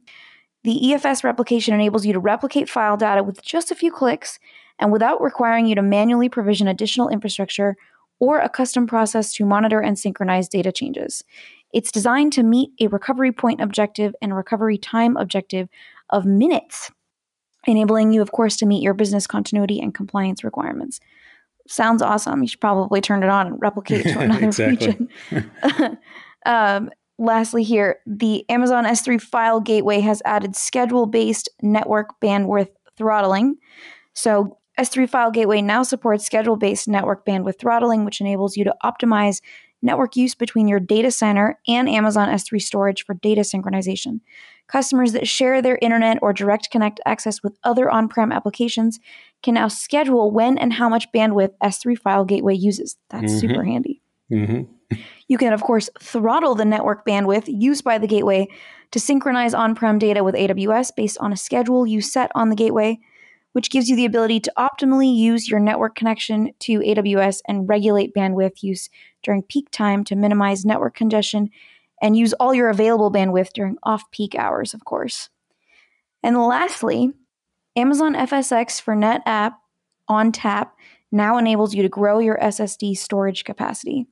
The 0.64 0.80
EFS 0.82 1.22
replication 1.22 1.74
enables 1.74 2.06
you 2.06 2.14
to 2.14 2.18
replicate 2.18 2.70
file 2.70 2.96
data 2.96 3.22
with 3.22 3.42
just 3.42 3.70
a 3.70 3.74
few 3.74 3.92
clicks 3.92 4.38
and 4.78 4.90
without 4.90 5.22
requiring 5.22 5.66
you 5.66 5.74
to 5.74 5.82
manually 5.82 6.28
provision 6.28 6.66
additional 6.66 7.08
infrastructure 7.10 7.76
or 8.18 8.40
a 8.40 8.48
custom 8.48 8.86
process 8.86 9.32
to 9.34 9.44
monitor 9.44 9.80
and 9.80 9.98
synchronize 9.98 10.48
data 10.48 10.72
changes. 10.72 11.22
It's 11.72 11.92
designed 11.92 12.32
to 12.34 12.42
meet 12.42 12.70
a 12.80 12.86
recovery 12.86 13.32
point 13.32 13.60
objective 13.60 14.14
and 14.22 14.34
recovery 14.34 14.78
time 14.78 15.16
objective 15.16 15.68
of 16.10 16.24
minutes, 16.24 16.90
enabling 17.66 18.12
you, 18.12 18.22
of 18.22 18.32
course, 18.32 18.56
to 18.58 18.66
meet 18.66 18.82
your 18.82 18.94
business 18.94 19.26
continuity 19.26 19.80
and 19.80 19.94
compliance 19.94 20.44
requirements. 20.44 20.98
Sounds 21.66 22.00
awesome. 22.00 22.42
You 22.42 22.48
should 22.48 22.60
probably 22.60 23.00
turn 23.00 23.22
it 23.22 23.28
on 23.28 23.46
and 23.48 23.60
replicate 23.60 24.04
to 24.04 24.18
another 24.20 24.66
region. 24.66 25.08
um, 26.46 26.90
lastly, 27.18 27.62
here, 27.62 27.98
the 28.06 28.44
Amazon 28.48 28.84
S3 28.84 29.20
file 29.20 29.60
gateway 29.60 30.00
has 30.00 30.22
added 30.24 30.56
schedule 30.56 31.06
based 31.06 31.48
network 31.62 32.20
bandwidth 32.20 32.70
throttling. 32.96 33.56
So, 34.14 34.58
S3 34.78 35.08
File 35.08 35.30
Gateway 35.30 35.62
now 35.62 35.82
supports 35.82 36.26
schedule 36.26 36.56
based 36.56 36.88
network 36.88 37.24
bandwidth 37.24 37.58
throttling, 37.58 38.04
which 38.04 38.20
enables 38.20 38.56
you 38.56 38.64
to 38.64 38.74
optimize 38.84 39.40
network 39.82 40.16
use 40.16 40.34
between 40.34 40.66
your 40.66 40.80
data 40.80 41.10
center 41.10 41.60
and 41.68 41.88
Amazon 41.88 42.28
S3 42.28 42.60
storage 42.60 43.04
for 43.04 43.14
data 43.14 43.42
synchronization. 43.42 44.20
Customers 44.66 45.12
that 45.12 45.28
share 45.28 45.60
their 45.60 45.78
internet 45.82 46.18
or 46.22 46.32
direct 46.32 46.70
connect 46.70 46.98
access 47.04 47.42
with 47.42 47.56
other 47.62 47.90
on 47.90 48.08
prem 48.08 48.32
applications 48.32 48.98
can 49.42 49.54
now 49.54 49.68
schedule 49.68 50.30
when 50.30 50.56
and 50.56 50.72
how 50.72 50.88
much 50.88 51.12
bandwidth 51.12 51.52
S3 51.62 51.98
File 51.98 52.24
Gateway 52.24 52.54
uses. 52.54 52.96
That's 53.10 53.30
mm-hmm. 53.30 53.40
super 53.40 53.62
handy. 53.62 54.02
Mm-hmm. 54.32 54.73
You 55.28 55.38
can, 55.38 55.52
of 55.52 55.62
course, 55.62 55.90
throttle 56.00 56.54
the 56.54 56.64
network 56.64 57.06
bandwidth 57.06 57.44
used 57.46 57.84
by 57.84 57.98
the 57.98 58.06
gateway 58.06 58.48
to 58.90 59.00
synchronize 59.00 59.54
on 59.54 59.74
prem 59.74 59.98
data 59.98 60.22
with 60.22 60.34
AWS 60.34 60.92
based 60.96 61.18
on 61.18 61.32
a 61.32 61.36
schedule 61.36 61.86
you 61.86 62.00
set 62.00 62.30
on 62.34 62.48
the 62.50 62.56
gateway 62.56 62.98
which 63.54 63.70
gives 63.70 63.88
you 63.88 63.94
the 63.94 64.04
ability 64.04 64.40
to 64.40 64.52
optimally 64.58 65.14
use 65.14 65.48
your 65.48 65.60
network 65.60 65.94
connection 65.94 66.52
to 66.58 66.80
AWS 66.80 67.40
and 67.46 67.68
regulate 67.68 68.12
bandwidth 68.12 68.64
use 68.64 68.90
during 69.22 69.42
peak 69.42 69.70
time 69.70 70.02
to 70.04 70.16
minimize 70.16 70.64
network 70.64 70.96
congestion 70.96 71.48
and 72.02 72.16
use 72.16 72.32
all 72.34 72.52
your 72.52 72.68
available 72.68 73.12
bandwidth 73.12 73.52
during 73.54 73.76
off 73.84 74.10
peak 74.10 74.34
hours, 74.34 74.74
of 74.74 74.84
course. 74.84 75.30
And 76.20 76.36
lastly, 76.36 77.12
Amazon 77.76 78.14
FSx 78.14 78.80
for 78.80 78.96
NetApp 78.96 79.54
ONTAP 80.10 80.70
now 81.12 81.38
enables 81.38 81.74
you 81.74 81.82
to 81.84 81.88
grow 81.88 82.18
your 82.18 82.36
SSD 82.38 82.96
storage 82.96 83.44
capacity. 83.44 84.08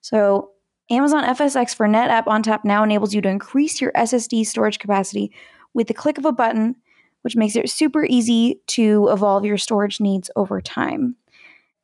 So, 0.00 0.50
Amazon 0.90 1.22
FSx 1.22 1.74
for 1.74 1.86
NetApp 1.86 2.24
ONTAP 2.24 2.64
now 2.64 2.82
enables 2.82 3.14
you 3.14 3.20
to 3.20 3.28
increase 3.28 3.80
your 3.80 3.92
SSD 3.92 4.44
storage 4.44 4.80
capacity 4.80 5.32
with 5.72 5.86
the 5.86 5.94
click 5.94 6.18
of 6.18 6.24
a 6.24 6.32
button 6.32 6.74
which 7.22 7.36
makes 7.36 7.56
it 7.56 7.68
super 7.70 8.04
easy 8.04 8.60
to 8.66 9.08
evolve 9.10 9.44
your 9.44 9.58
storage 9.58 10.00
needs 10.00 10.30
over 10.36 10.60
time. 10.60 11.16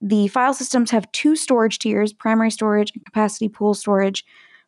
The 0.01 0.29
file 0.29 0.55
systems 0.55 0.91
have 0.91 1.11
two 1.13 1.37
storage 1.37 1.79
tiers 1.79 2.13
primary 2.13 2.51
storage 2.51 2.93
and 2.95 3.05
capacity 3.05 3.49
pool 3.49 3.75
storage. 3.75 4.25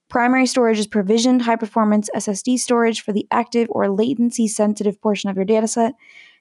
Primary 0.09 0.47
storage 0.47 0.79
is 0.79 0.87
provisioned 0.87 1.43
high 1.43 1.57
performance 1.57 2.09
SSD 2.15 2.59
storage 2.59 3.03
for 3.03 3.13
the 3.13 3.27
active 3.31 3.69
or 3.71 3.91
latency 3.91 4.49
sensitive 4.49 5.01
portion 5.03 5.29
of 5.29 5.37
your 5.37 5.45
dataset. 5.45 5.93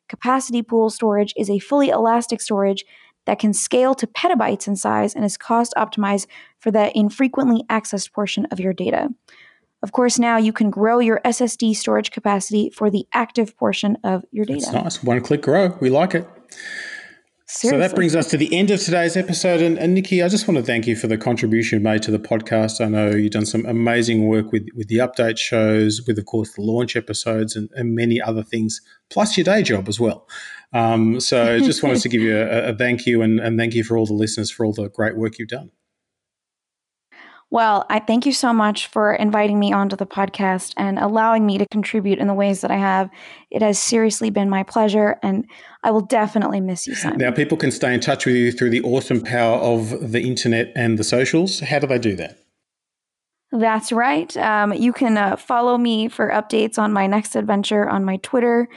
Capacity 0.08 0.62
pool 0.62 0.90
storage 0.90 1.34
is 1.36 1.50
a 1.50 1.60
fully 1.60 1.90
elastic 1.90 2.40
storage 2.40 2.86
that 3.28 3.38
can 3.38 3.54
scale 3.54 3.94
to 3.94 4.08
petabytes 4.08 4.68
in 4.68 4.76
size 4.76 5.14
and 5.14 5.24
is 5.24 5.38
cost 5.38 5.74
optimized 5.78 6.26
for 6.58 6.72
the 6.72 6.98
infrequently 6.98 7.64
accessed 7.70 8.12
portion 8.12 8.48
of 8.50 8.60
your 8.60 8.74
data. 8.74 9.10
Of 9.84 9.92
course, 9.92 10.18
now 10.18 10.38
you 10.38 10.52
can 10.52 10.72
grow 10.72 10.98
your 10.98 11.22
SSD 11.24 11.76
storage 11.76 12.10
capacity 12.10 12.72
for 12.72 12.90
the 12.90 13.06
active 13.14 13.56
portion 13.56 13.98
of 14.04 14.26
your 14.32 14.46
data. 14.46 14.70
That's 14.72 14.84
nice. 14.84 15.04
One 15.04 15.22
click 15.22 15.44
grow. 15.44 15.78
We 15.80 15.92
like 15.92 16.16
it. 16.16 16.28
Seriously. 17.50 17.78
So 17.78 17.88
that 17.88 17.96
brings 17.96 18.14
us 18.14 18.30
to 18.32 18.38
the 18.38 18.54
end 18.54 18.72
of 18.72 18.82
today's 18.82 19.16
episode. 19.16 19.62
And, 19.62 19.78
and, 19.78 19.94
Nikki, 19.94 20.22
I 20.22 20.28
just 20.28 20.50
want 20.50 20.58
to 20.58 20.64
thank 20.64 20.86
you 20.86 20.98
for 20.98 21.08
the 21.08 21.18
contribution 21.18 21.82
made 21.82 22.02
to 22.04 22.12
the 22.12 22.20
podcast. 22.20 22.84
I 22.84 22.90
know 22.90 23.12
you've 23.12 23.32
done 23.32 23.46
some 23.46 23.66
amazing 23.66 24.28
work 24.28 24.52
with, 24.52 24.68
with 24.76 24.90
the 24.90 24.98
update 24.98 25.38
shows, 25.38 26.02
with, 26.06 26.18
of 26.18 26.26
course, 26.26 26.54
the 26.54 26.62
launch 26.62 26.98
episodes 26.98 27.56
and, 27.56 27.70
and 27.74 27.96
many 27.96 28.22
other 28.22 28.44
things, 28.44 28.82
plus 29.10 29.38
your 29.38 29.46
day 29.46 29.64
job 29.64 29.88
as 29.88 29.98
well. 29.98 30.28
Um, 30.74 31.20
so 31.20 31.56
I 31.56 31.60
just 31.66 31.84
wanted 31.84 32.02
to 32.02 32.10
give 32.10 32.22
you 32.22 32.38
a, 32.38 32.70
a 32.70 32.76
thank 32.76 33.06
you 33.06 33.22
and, 33.22 33.40
and 33.40 33.58
thank 33.58 33.74
you 33.74 33.84
for 33.84 33.98
all 33.98 34.06
the 34.06 34.14
listeners 34.14 34.52
for 34.52 34.66
all 34.66 34.74
the 34.74 34.90
great 34.90 35.18
work 35.18 35.40
you've 35.40 35.50
done. 35.50 35.72
Well, 37.50 37.86
I 37.90 38.00
thank 38.00 38.26
you 38.26 38.34
so 38.34 38.52
much 38.52 38.88
for 38.88 39.14
inviting 39.14 39.58
me 39.58 39.72
onto 39.72 39.96
the 39.96 40.06
podcast 40.06 40.74
and 40.76 41.00
allowing 41.00 41.46
me 41.46 41.58
to 41.58 41.66
contribute 41.72 42.20
in 42.20 42.28
the 42.28 42.34
ways 42.34 42.60
that 42.60 42.72
I 42.72 42.76
have. 42.76 43.10
It 43.50 43.62
has 43.62 43.82
seriously 43.82 44.30
been 44.30 44.50
my 44.50 44.64
pleasure, 44.64 45.18
and 45.24 45.46
I 45.82 45.92
will 45.92 46.02
definitely 46.02 46.60
miss 46.60 46.88
you, 46.88 46.96
Simon. 46.96 47.20
Now, 47.20 47.32
people 47.32 47.58
can 47.58 47.72
stay 47.72 47.94
in 47.94 48.02
touch 48.02 48.26
with 48.26 48.36
you 48.36 48.52
through 48.52 48.72
the 48.72 48.82
awesome 48.82 49.22
power 49.22 49.60
of 49.60 50.12
the 50.12 50.22
internet 50.24 50.74
and 50.76 51.00
the 51.00 51.06
socials. 51.06 51.62
How 51.62 51.80
do 51.80 51.88
they 51.88 52.00
do 52.00 52.18
that? 52.18 52.38
That's 53.54 53.94
right. 53.94 54.36
Um, 54.36 54.74
you 54.74 54.92
can 54.92 55.18
uh, 55.18 55.38
follow 55.38 55.78
me 55.78 56.10
for 56.10 56.30
updates 56.30 56.78
on 56.78 56.92
my 56.92 57.08
next 57.08 57.34
adventure 57.38 57.88
on 57.88 58.04
my 58.04 58.18
Twitter. 58.18 58.68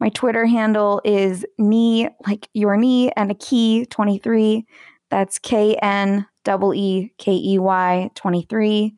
My 0.00 0.10
Twitter 0.10 0.46
handle 0.46 1.00
is 1.04 1.44
knee, 1.58 2.08
like 2.26 2.48
your 2.54 2.76
knee, 2.76 3.10
and 3.12 3.30
a 3.30 3.34
key 3.34 3.86
23. 3.86 4.66
That's 5.10 5.38
K 5.38 5.74
N 5.76 6.26
E 6.74 7.10
K 7.18 7.32
E 7.32 7.58
Y 7.58 8.10
23. 8.14 8.94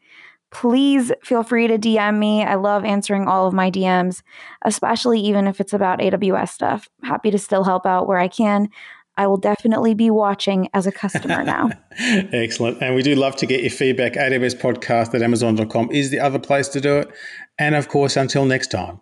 Please 0.50 1.12
feel 1.22 1.42
free 1.44 1.68
to 1.68 1.78
DM 1.78 2.18
me. 2.18 2.42
I 2.42 2.56
love 2.56 2.84
answering 2.84 3.28
all 3.28 3.46
of 3.46 3.54
my 3.54 3.70
DMs, 3.70 4.22
especially 4.62 5.20
even 5.20 5.46
if 5.46 5.60
it's 5.60 5.72
about 5.72 6.00
AWS 6.00 6.48
stuff. 6.48 6.88
Happy 7.04 7.30
to 7.30 7.38
still 7.38 7.62
help 7.62 7.86
out 7.86 8.08
where 8.08 8.18
I 8.18 8.28
can. 8.28 8.68
I 9.16 9.26
will 9.26 9.36
definitely 9.36 9.94
be 9.94 10.10
watching 10.10 10.68
as 10.74 10.86
a 10.86 10.92
customer 10.92 11.44
now. 11.44 11.70
Excellent. 11.98 12.82
And 12.82 12.94
we 12.94 13.02
do 13.02 13.14
love 13.14 13.36
to 13.36 13.46
get 13.46 13.60
your 13.60 13.70
feedback. 13.70 14.14
AWS 14.14 14.60
podcast 14.60 15.14
at 15.14 15.22
amazon.com 15.22 15.90
is 15.92 16.10
the 16.10 16.18
other 16.18 16.38
place 16.38 16.68
to 16.68 16.80
do 16.80 16.98
it. 16.98 17.10
And 17.58 17.74
of 17.74 17.88
course, 17.88 18.16
until 18.16 18.44
next 18.44 18.68
time, 18.68 19.00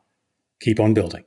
keep 0.60 0.80
on 0.80 0.92
building. 0.92 1.24